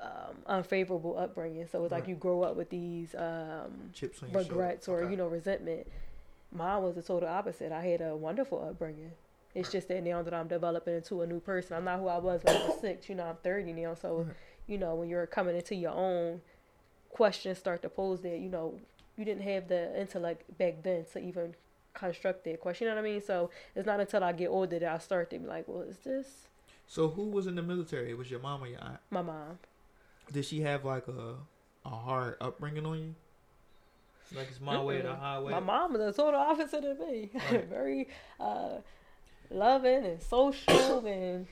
[0.00, 1.66] um, unfavorable upbringing.
[1.68, 5.10] So it's like you grow up with these um, Chips on your regrets or Okay.
[5.10, 5.86] you know resentment.
[6.52, 7.72] Mine was the total opposite.
[7.72, 9.12] I had a wonderful upbringing.
[9.54, 9.72] It's Right.
[9.72, 12.44] just that now that I'm developing into a new person, I'm not who I was
[12.44, 13.08] when I was six.
[13.08, 14.36] You know, I'm 30 now, so Right.
[14.66, 16.42] you know when you're coming into your own,
[17.08, 18.78] questions start to pose that you know
[19.16, 21.54] you didn't have the intellect back then to even
[21.96, 22.86] construct that question.
[22.86, 23.22] You know what I mean?
[23.22, 25.96] So it's not until I get older that I start to be like, well, is
[25.98, 26.46] this
[26.86, 28.10] So who was in the military?
[28.10, 29.00] It was your mom or your aunt?
[29.10, 29.58] my mom?
[30.32, 31.34] Did she have like a
[31.84, 33.14] a hard upbringing on you?
[34.34, 35.52] Like it's my way or the highway.
[35.52, 37.30] My mom was the total opposite of me.
[37.50, 37.64] Right.
[37.68, 38.08] Very
[38.40, 38.78] uh,
[39.50, 41.46] loving and social and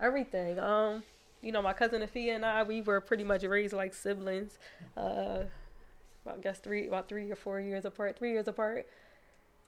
[0.00, 0.58] everything.
[0.60, 1.02] Um,
[1.42, 4.58] you know, my cousin Afia and I, we were pretty much raised like siblings.
[4.96, 5.44] Uh,
[6.26, 8.86] I guess three, about three or four years apart, three years apart.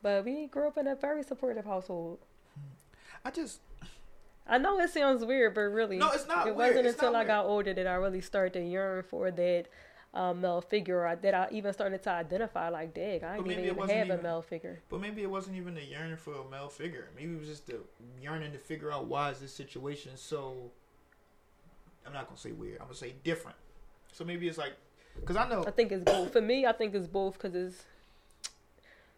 [0.02, 2.18] But we grew up in a very supportive household.
[3.24, 3.60] I just
[4.46, 6.46] I know it sounds weird, but really, no, it's not.
[6.48, 6.70] it weird.
[6.70, 7.28] wasn't It's until I weird.
[7.28, 9.66] got older that I really started to yearn for that
[10.14, 13.88] um, male figure, or that I even started to identify like, "Dag, I didn't even
[13.88, 17.08] have a male figure." But maybe it wasn't even the yearning for a male figure.
[17.16, 17.76] Maybe it was just the
[18.20, 20.70] yearning to figure out why is this situation so.
[22.04, 22.80] I'm not gonna say weird.
[22.80, 23.56] I'm gonna say different.
[24.12, 24.72] So maybe it's like,
[25.24, 25.64] cause I know.
[25.64, 26.32] I think it's both.
[26.32, 27.84] For me, I think it's both because it's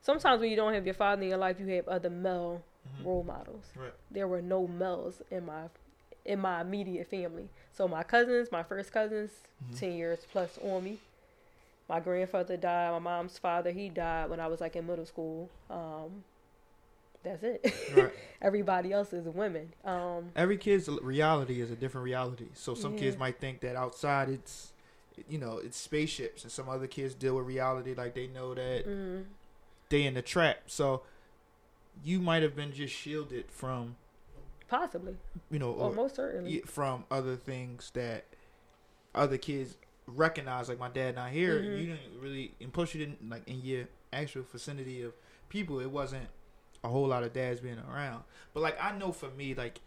[0.05, 2.63] sometimes when you don't have your father in your life, you have other male
[3.01, 3.05] Mhm.
[3.07, 3.65] role models.
[3.75, 3.93] Right.
[4.11, 5.65] There were no males in my
[6.25, 7.49] in my immediate family.
[7.73, 9.31] So my cousins, my first cousins,
[9.71, 9.79] Mhm.
[9.79, 10.99] ten years plus on me.
[11.89, 12.93] My grandfather died.
[12.93, 15.51] My mom's father, he died when I was like in middle school.
[15.69, 16.25] Um,
[17.23, 17.63] that's it.
[17.93, 18.13] Right.
[18.43, 19.73] Everybody else is women.
[19.85, 22.49] Um, Every kid's reality is a different reality.
[22.55, 24.73] So some kids might think that outside it's,
[25.29, 28.87] you know, it's spaceships, and some other kids deal with reality like they know that
[28.87, 29.25] mm,
[29.95, 30.57] they in the trap.
[30.67, 31.03] So
[32.03, 33.95] you might have been just shielded from,
[34.69, 35.17] possibly,
[35.53, 36.59] you know, or or, most certainly.
[36.67, 38.25] from other things that
[39.15, 39.77] other kids
[40.09, 40.69] recognize.
[40.69, 41.79] Like my dad not here, Mhm.
[41.81, 45.13] you didn't really, and plus you didn't like in your actual vicinity of
[45.49, 45.79] people.
[45.79, 46.27] It wasn't
[46.83, 48.25] a whole lot of dads being around.
[48.53, 49.81] But like I know for me, like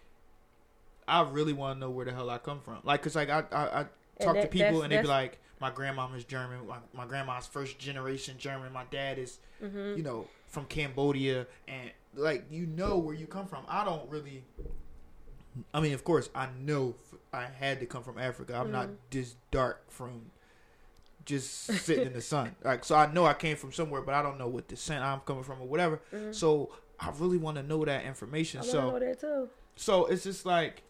[1.10, 2.80] I really want to know where the hell I come from.
[2.86, 3.86] Like, cause like I I, I
[4.24, 7.80] talk to people that's- and they'd be like, my grandmama's German, my, my grandma's first
[7.80, 9.98] generation German, my dad is mhm.
[9.98, 13.64] you know, from Cambodia and like you know where you come from.
[13.68, 14.44] I don't really.
[15.74, 16.94] I mean, of course, I know
[17.34, 18.56] I had to come from Africa.
[18.56, 18.96] I'm not Mhm.
[19.10, 20.30] this dark from
[21.26, 22.56] just sitting in the sun.
[22.64, 25.20] Like, so I know I came from somewhere, but I don't know what descent I'm
[25.22, 26.00] coming from or whatever.
[26.14, 26.34] Mhm.
[26.34, 28.60] So I really want to know that information.
[28.60, 29.50] I want to So, know that too.
[29.76, 30.84] so it's just like,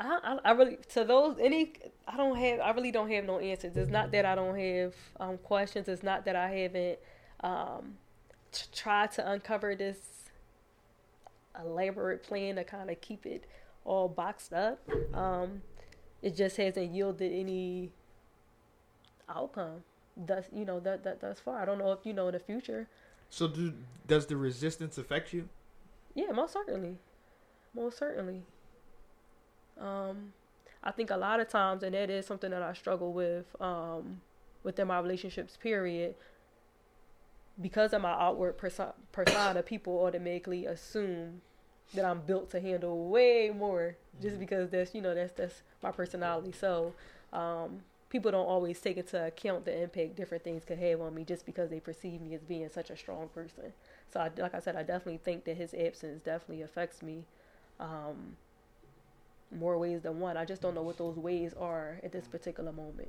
[0.00, 1.72] I, I, I really to those any
[2.06, 3.76] I don't have I really don't have no answers.
[3.76, 5.88] It's not that I don't have um, questions.
[5.88, 6.98] It's not that I haven't
[7.40, 7.96] um,
[8.52, 9.98] t- tried to uncover this
[11.60, 13.44] elaborate plan to kind of keep it
[13.84, 14.78] all boxed up.
[15.14, 15.62] Um,
[16.22, 17.90] it just hasn't yielded any
[19.28, 19.82] outcome.
[20.16, 21.60] Thus, you know that that thus far.
[21.60, 22.88] I don't know if you know in the future.
[23.30, 23.72] so do,
[24.06, 25.48] does the resistance affect you?
[26.14, 26.96] Yeah, most certainly,
[27.74, 28.42] most certainly.
[29.80, 30.32] Um,
[30.82, 34.20] I think a lot of times, and that is something that I struggle with um,
[34.62, 35.56] within my relationships.
[35.56, 36.14] Period.
[37.60, 41.40] Because of my outward perso- persona, people automatically assume
[41.94, 44.40] that I'm built to handle way more, just Mhm.
[44.40, 46.52] because that's you know that's that's my personality.
[46.52, 46.94] So
[47.32, 51.24] um, people don't always take into account the impact different things could have on me
[51.24, 53.72] just because they perceive me as being such a strong person.
[54.12, 57.24] So, I, like I said, I definitely think that his absence definitely affects me
[57.80, 58.36] um,
[59.50, 60.36] more ways than one.
[60.36, 63.08] I just don't know what those ways are at this particular moment.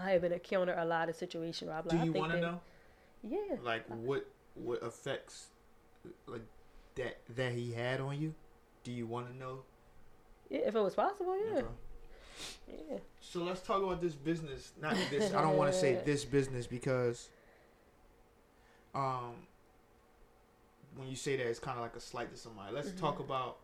[0.00, 2.32] I haven't encountered a lot of situations where I'm like, Do I you think want
[2.34, 2.60] to know?
[3.22, 3.56] Yeah.
[3.62, 5.46] Like what what effects
[6.26, 6.42] like
[6.96, 8.34] that that he had on you?
[8.82, 9.60] Do you want to know?
[10.50, 10.58] yeah.
[10.66, 11.58] If it was possible, yeah.
[11.58, 11.66] Okay.
[12.90, 12.98] Yeah.
[13.20, 14.72] So let's talk about this business.
[14.80, 15.32] Not this.
[15.32, 17.30] I don't want to say this business because,
[18.94, 19.34] um,
[20.96, 22.74] when you say that, it's kind of like a slight to somebody.
[22.74, 22.98] Let's Mhm.
[23.00, 23.58] talk about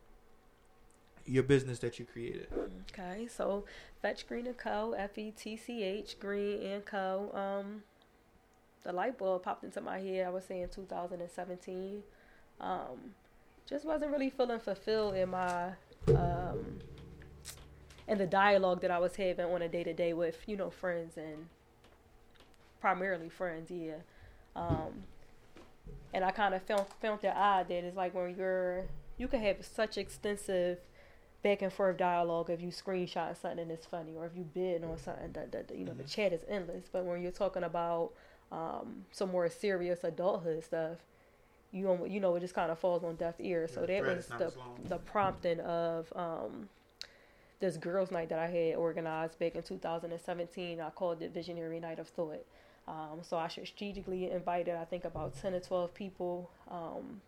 [1.26, 2.48] your business that you created.
[2.92, 3.64] Okay, so
[4.02, 4.94] Fetch Green and Co.
[4.96, 7.30] F E T C H Green and Co.
[7.34, 7.82] Um,
[8.82, 10.26] the light bulb popped into my head.
[10.26, 12.02] I was saying 2017.
[12.60, 13.14] Um,
[13.68, 15.70] just wasn't really feeling fulfilled in my
[16.08, 16.78] um,
[18.08, 20.70] in the dialogue that I was having on a day to day with you know
[20.70, 21.46] friends and
[22.80, 23.70] primarily friends.
[23.70, 23.94] Yeah.
[24.56, 25.04] Um,
[26.12, 29.40] and I kind of found found that odd that it's like when you're you can
[29.40, 30.78] have such extensive
[31.42, 34.98] back and forth dialogue if you screenshot something that's funny or if you bid on
[34.98, 36.10] something that, that, that, you know the Mhm.
[36.10, 36.84] chat is endless.
[36.92, 38.10] But when you're talking about
[38.52, 40.98] um, some more serious adulthood stuff
[41.72, 43.72] you know, you know it just kind of falls on deaf ears.
[43.72, 44.52] So that was the
[44.88, 46.68] the prompting of um,
[47.60, 51.98] this girls night that I had organized back in 2017 I called it Visionary Night
[51.98, 52.44] of Thought.
[52.88, 57.20] Um, so I strategically invited I think about 10 to 12 people um,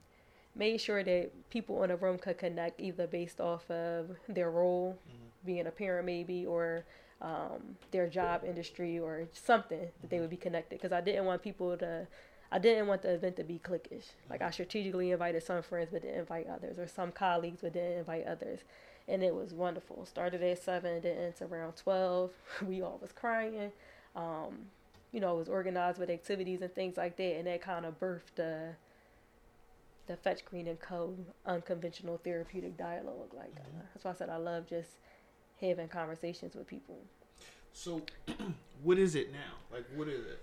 [0.54, 4.98] made sure that people in the room could connect either based off of their role,
[5.08, 5.46] Mhm.
[5.46, 6.84] being a parent maybe, or
[7.20, 10.76] um, their job industry or something that they would be connected.
[10.80, 12.06] Because I didn't want people to,
[12.50, 14.06] I didn't want the event to be cliquish.
[14.28, 17.98] Like I strategically invited some friends but didn't invite others, or some colleagues but didn't
[17.98, 18.60] invite others.
[19.06, 20.04] And it was wonderful.
[20.04, 22.32] Started at seven, then ended around twelve.
[22.66, 23.70] We all was crying.
[24.16, 24.70] Um,
[25.12, 27.98] you know, it was organized with activities and things like that, and that kind of
[28.00, 28.74] birthed the
[30.06, 31.16] the Fetch Green and Co.
[31.46, 33.32] unconventional therapeutic dialogue.
[33.34, 33.82] Like uh, Mhm.
[33.94, 34.90] that's why I said I love just
[35.60, 36.98] having conversations with people.
[37.72, 38.02] So,
[38.82, 39.54] what is it now?
[39.72, 40.40] Like, what is it?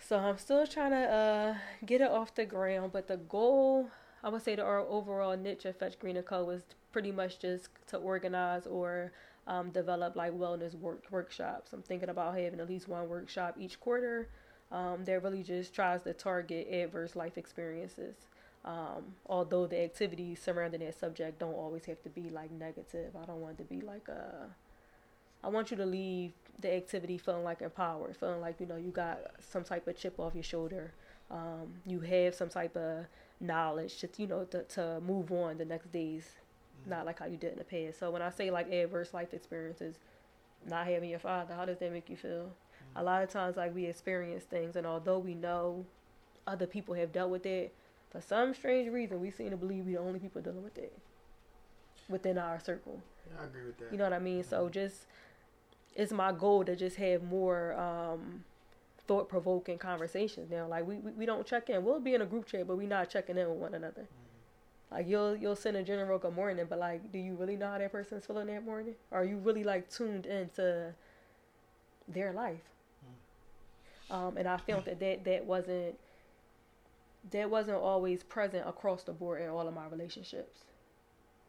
[0.00, 1.54] So I'm still trying to uh,
[1.86, 3.90] get it off the ground, but the goal,
[4.22, 6.44] I would say, the our overall niche of Fetch Green and Co.
[6.44, 9.12] was pretty much just to organize or
[9.46, 11.72] um, develop like wellness work workshops.
[11.72, 14.28] I'm thinking about having at least one workshop each quarter.
[14.72, 18.14] Um, that really just tries to target adverse life experiences.
[18.64, 23.16] Um, although the activities surrounding that subject don't always have to be like negative.
[23.20, 24.48] I don't want it to be like a.
[25.42, 28.90] I want you to leave the activity feeling like empowered, feeling like you know you
[28.90, 30.92] got some type of chip off your shoulder.
[31.30, 33.06] Um, you have some type of
[33.40, 36.24] knowledge to you know to, to move on the next days,
[36.86, 37.98] not like how you did in the past.
[37.98, 39.94] So when I say like adverse life experiences,
[40.68, 42.50] not having your father, how does that make you feel?
[42.96, 45.86] A lot of times like we experience things, and although we know
[46.46, 47.72] other people have dealt with it,
[48.10, 50.92] for some strange reason we seem to believe we're the only people dealing with it
[52.08, 53.00] within our circle.
[53.28, 53.92] Yeah, I agree with that.
[53.92, 54.42] You know what I mean?
[54.42, 55.06] So just
[55.94, 58.44] it's my goal to just have more um,
[59.06, 60.66] thought provoking conversations now.
[60.66, 61.84] Like we, we we don't check in.
[61.84, 64.06] We'll be in a group chat, but we're not checking in with one another.
[64.90, 67.78] Like you'll you'll send a general good morning, but like, do you really know how
[67.78, 68.94] that person's feeling that morning?
[69.12, 70.92] Are you really like tuned into
[72.08, 72.60] their life?
[74.10, 75.94] Um, and I felt that, that that wasn't
[77.30, 80.60] that wasn't always present across the board in all of my relationships.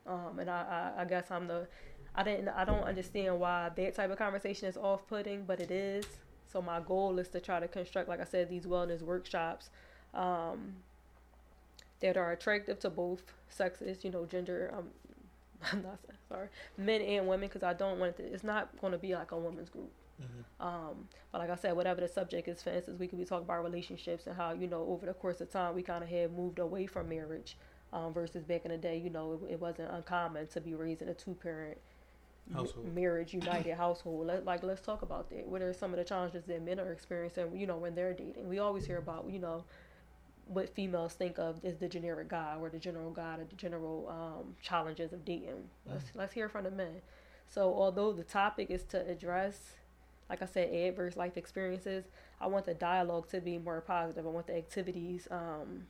[0.06, 1.68] Um, and I, I, I guess I'm the
[2.14, 5.72] I didn't I don't understand why that type of conversation is off putting, but it
[5.72, 6.06] is.
[6.52, 9.70] So my goal is to try to construct, like I said, these wellness workshops
[10.14, 10.76] um,
[12.02, 14.74] that are attractive to both sexes, you know, gender.
[14.78, 14.90] Um,
[15.72, 16.48] I'm not sorry,
[16.78, 18.24] men and women, because I don't want it.
[18.28, 19.92] To, it's not going to be like a women's group.
[20.22, 20.66] Mhm.
[20.66, 23.46] Um, but like I said, whatever the subject is, for instance, we could be talking
[23.46, 26.32] about relationships and how you know over the course of time we kind of have
[26.32, 27.58] moved away from marriage,
[27.94, 31.02] um, versus back in the day, you know, it, it wasn't uncommon to be raised
[31.02, 31.78] in a two parent
[32.54, 32.94] Household.
[32.94, 34.28] marriage united household.
[34.28, 35.48] Let, like let's talk about that.
[35.48, 37.56] What are some of the challenges that men are experiencing?
[37.56, 39.64] You know, when they're dating, we always hear about you know
[40.48, 44.10] what females think of as the generic guy or the general guy or the general
[44.10, 45.70] um, challenges of dating.
[45.86, 47.02] Let's let's hear from the men.
[47.48, 49.76] So although the topic is to address,
[50.32, 52.06] like I said, adverse life experiences,
[52.40, 54.26] I want the dialogue to be more positive.
[54.26, 55.84] I want the activities um,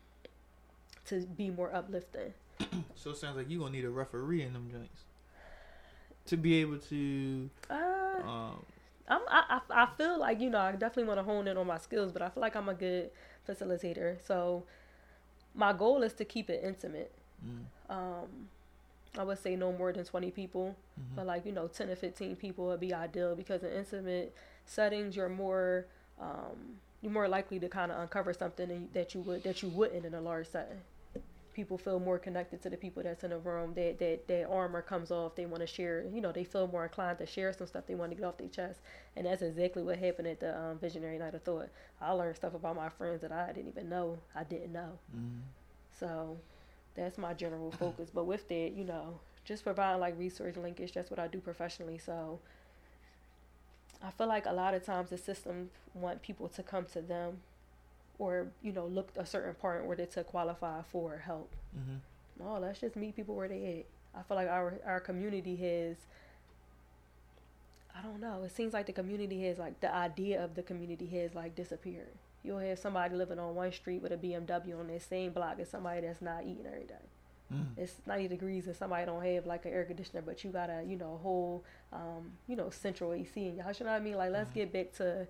[1.06, 2.34] to be more uplifting.
[2.96, 5.02] So it sounds like you're gonna need a referee in them joints.
[6.26, 7.50] to be able to?
[7.70, 7.76] Uh,
[8.28, 8.66] Um,
[9.08, 11.68] I'm, I, I I feel like you know I definitely want to hone in on
[11.68, 13.10] my skills, but I feel like I'm a good
[13.48, 14.18] facilitator.
[14.26, 14.64] So
[15.56, 17.12] my goal is to keep it intimate.
[17.46, 17.66] mm,
[17.96, 18.50] Um,
[19.18, 21.16] I would say no more than 20 people, mhm.
[21.16, 24.34] but like you know 10 to 15 people would be ideal because in intimate
[24.66, 25.86] settings you're more
[26.20, 30.06] um, you're more likely to kind of uncover something that you- would that you wouldn't
[30.06, 30.80] in a large setting.
[31.54, 33.74] People feel more connected to the people that's in the room.
[33.74, 35.36] That that their armor comes off.
[35.36, 36.04] They want to share.
[36.04, 38.38] You know, they feel more inclined to share some stuff they want to get off
[38.38, 38.80] their chest.
[39.18, 41.70] And that's exactly what happened at the um, Visionary Night of Thought.
[42.00, 44.98] I learned stuff about my friends that I didn't even know I didn't know.
[45.14, 45.42] Mhm.
[46.00, 46.38] So
[46.96, 48.10] that's my general focus.
[48.14, 51.98] But with that, you know, just providing like research linkage, that's what I do professionally.
[51.98, 52.40] So
[54.04, 57.38] I feel like a lot of times the system want people to come to them
[58.20, 61.56] or, you know, look a certain part in order to qualify for help.
[61.78, 62.00] Mhm.
[62.40, 64.20] No, let's just meet people where they at.
[64.20, 65.98] I feel like our our community has
[67.96, 68.44] I don't know.
[68.44, 72.16] It seems like the community has like the idea of the community has like disappeared.
[72.44, 75.70] You'll have somebody living on one street with a BMW on that same block as
[75.70, 77.06] somebody that's not eating every day.
[77.54, 77.66] Mm.
[77.78, 80.84] It's 90 degrees and somebody don't have like an air conditioner, but you got a
[80.88, 81.64] you know whole
[81.94, 83.80] um, you know central AC in your house.
[83.80, 84.16] You know what I mean?
[84.16, 84.56] Like let's Mhm.
[84.56, 85.28] get back to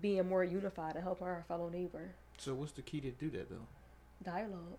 [0.00, 2.10] being more unified and help our fellow neighbor.
[2.38, 3.66] So what's the key to do that though?
[4.24, 4.78] Dialogue,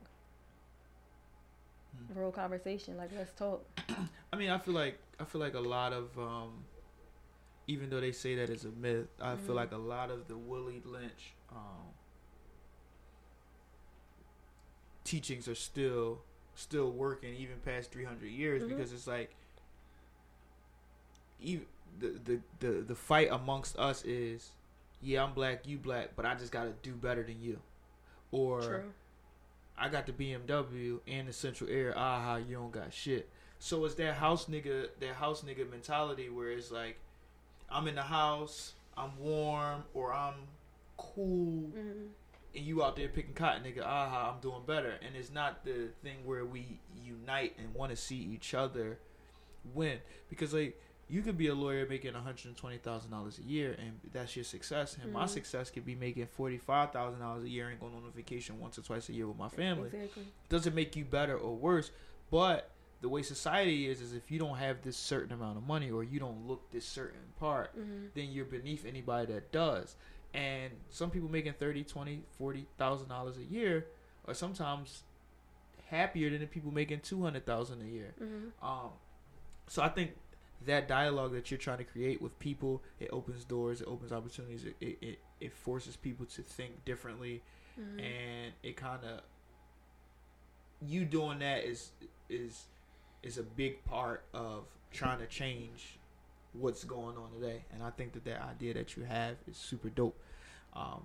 [2.11, 2.19] Hmm.
[2.19, 2.97] real conversation.
[2.97, 3.63] Like let's talk.
[4.33, 6.63] I mean, I feel like I feel like a lot of um,
[7.69, 9.57] even though they say that is a myth, I feel Mhm.
[9.57, 11.93] like a lot of the Willie Lynch um,
[15.03, 16.21] teachings are still
[16.55, 18.69] still working even past 300 years Mhm.
[18.69, 19.33] because it's like
[21.39, 21.65] even
[21.99, 24.51] the, the the the fight amongst us is
[25.01, 27.61] yeah I'm black you black but I just got to do better than you
[28.31, 28.93] or True.
[29.77, 31.97] I got the BMW and the central air.
[31.97, 33.29] aha you don't got shit.
[33.59, 36.97] So it's that house nigga, that house nigga mentality where it's like,
[37.71, 40.35] I'm in the house, I'm warm, or I'm
[40.97, 42.07] cool, hmm
[42.55, 43.85] and you out there picking cotton, nigga.
[43.85, 44.95] Aha, I'm doing better.
[45.05, 48.97] And it's not the thing where we unite and want to see each other
[49.75, 49.99] win.
[50.31, 53.75] Because like you could be a lawyer making one hundred twenty thousand dollars a year,
[53.79, 54.97] and that's your success.
[55.01, 55.29] And my Mhm.
[55.29, 58.79] success could be making forty five thousand dollars a year and going on vacation once
[58.79, 60.23] or twice a year with my family Exactly.
[60.49, 61.91] doesn't make you better or worse
[62.31, 62.71] but
[63.01, 66.03] the way society is is if you don't have this certain amount of money or
[66.03, 69.95] you don't look this certain part hmm then you're beneath anybody that does.
[70.33, 73.87] And some people making 30 20 40 thousand dollars a year
[74.27, 75.03] are sometimes
[75.89, 78.13] happier than the people making 200,000 a year.
[78.19, 78.89] Hmm um
[79.67, 80.11] so i think
[80.65, 84.65] that dialogue that you're trying to create with people it opens doors it opens opportunities
[84.65, 87.41] it it, it, it forces people to think differently.
[87.75, 89.21] Hmm and it kind of
[90.85, 91.91] you doing that is
[92.29, 92.65] is
[93.23, 95.97] is a big part of trying to change
[96.53, 99.89] what's going on today and i think that that idea that you have is super
[99.89, 100.19] dope
[100.73, 101.03] um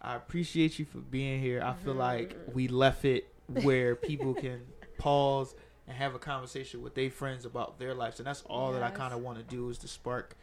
[0.00, 2.54] i appreciate you for being here i feel like Mhm.
[2.54, 3.26] we left it
[3.62, 4.60] where people can
[4.98, 5.54] pause
[5.88, 8.90] and have a conversation with their friends about their lives and that's all that i
[8.90, 10.36] kind of want to do is to spark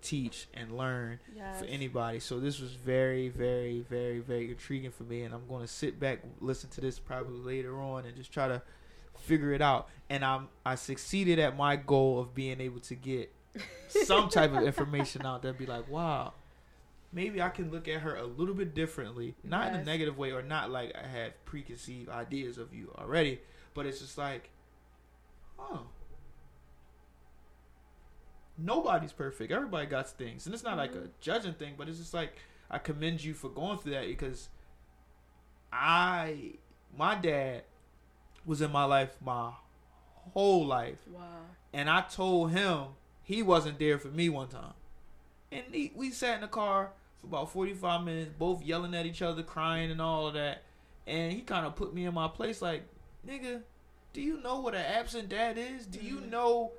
[0.00, 1.58] teach and learn Yes.
[1.58, 2.20] for anybody.
[2.20, 5.98] So this was very, very, very, very intriguing for me, and I'm going to sit
[5.98, 8.62] back, listen to this probably later on, and just try to
[9.16, 9.88] figure it out.
[10.10, 13.32] And I'm I succeeded at my goal of being able to get
[13.88, 15.52] some type of information out there.
[15.52, 16.32] Be like, wow,
[17.12, 20.32] maybe I can look at her a little bit differently, not in a negative way,
[20.32, 23.40] or not like I have preconceived ideas of you already,
[23.74, 24.50] but it's just like,
[25.58, 25.86] oh.
[28.60, 29.52] Nobody's perfect.
[29.52, 31.10] Everybody got things, and it's not like a Mhm.
[31.20, 32.32] judging thing, but it's just like
[32.70, 34.48] I commend you for going through that because
[35.72, 36.54] I,
[36.96, 37.62] my dad,
[38.48, 39.52] was in my life my
[40.32, 41.22] whole life, Wow.
[41.72, 42.86] and I told him
[43.22, 44.72] he wasn't there for me one time,
[45.52, 49.06] and he, we sat in the car for about forty five minutes, both yelling at
[49.06, 50.62] each other, crying, and all of that,
[51.06, 52.82] and he kind of put me in my place, like,
[53.26, 53.62] nigga,
[54.12, 55.86] do you know what an absent dad is?
[55.86, 56.30] Do you Mhm.
[56.30, 56.72] know?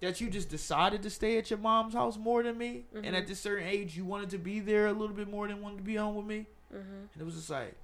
[0.00, 3.18] That you just decided to stay at your mom's house more than me, and Mhm.
[3.18, 5.78] at this certain age you wanted to be there a little bit more than wanted
[5.78, 6.46] to be home with me.
[6.70, 6.78] hmm
[7.12, 7.74] And it was just like,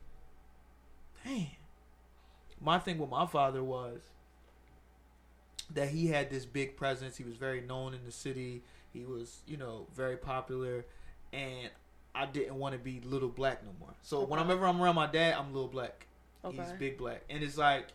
[1.25, 1.51] dang.
[2.61, 4.01] My thing with my father was
[5.73, 7.17] that he had this big presence.
[7.17, 8.63] He was very known in the city.
[8.93, 10.85] He was, you know, very popular.
[11.33, 11.71] And
[12.15, 13.95] I didn't want to be little black no more.
[14.03, 14.31] So Okay.
[14.31, 16.07] whenever I'm around my dad, I'm little black.
[16.45, 16.57] Okay.
[16.59, 17.23] He's big black.
[17.29, 17.89] And it's like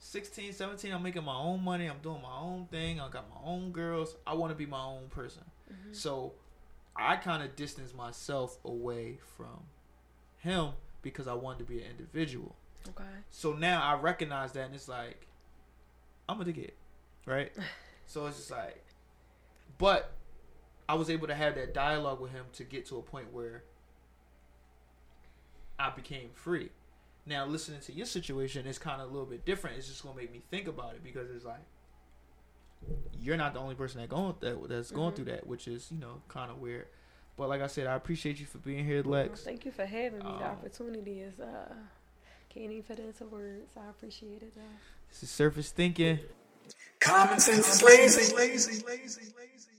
[0.00, 1.86] 16, 17, I'm making my own money.
[1.86, 3.00] I'm doing my own thing.
[3.00, 4.16] I got my own girls.
[4.26, 5.44] I want to be my own person.
[5.72, 5.94] Mhm.
[5.94, 6.34] So
[6.96, 9.64] I kind of distanced myself away from
[10.38, 10.72] him
[11.02, 12.56] because I wanted to be an individual.
[12.88, 13.04] Okay.
[13.30, 15.26] So now I recognize that, and it's like,
[16.28, 16.74] I'm gonna get.
[17.26, 17.52] right?
[18.06, 18.84] So it's just like,
[19.78, 20.10] but
[20.88, 23.62] I was able to have that dialogue with him to get to a point where
[25.78, 26.70] I became free.
[27.26, 29.76] Now listening to your situation is kind of a little bit different.
[29.78, 31.60] It's just gonna make me think about it because it's like
[33.20, 35.16] you're not the only person that going that that's going Mhm.
[35.16, 36.88] through that, which is you know kind of weird.
[37.36, 39.44] But like I said, I appreciate you for being here, Lex.
[39.44, 40.24] Thank you for having me.
[40.24, 41.74] the Um, opportunity is uh,
[42.52, 43.70] can't even put it into words.
[43.76, 44.62] I appreciate it though.
[45.08, 46.18] This is surface thinking.
[46.98, 49.69] Common sense is lazy, lazy, lazy, lazy.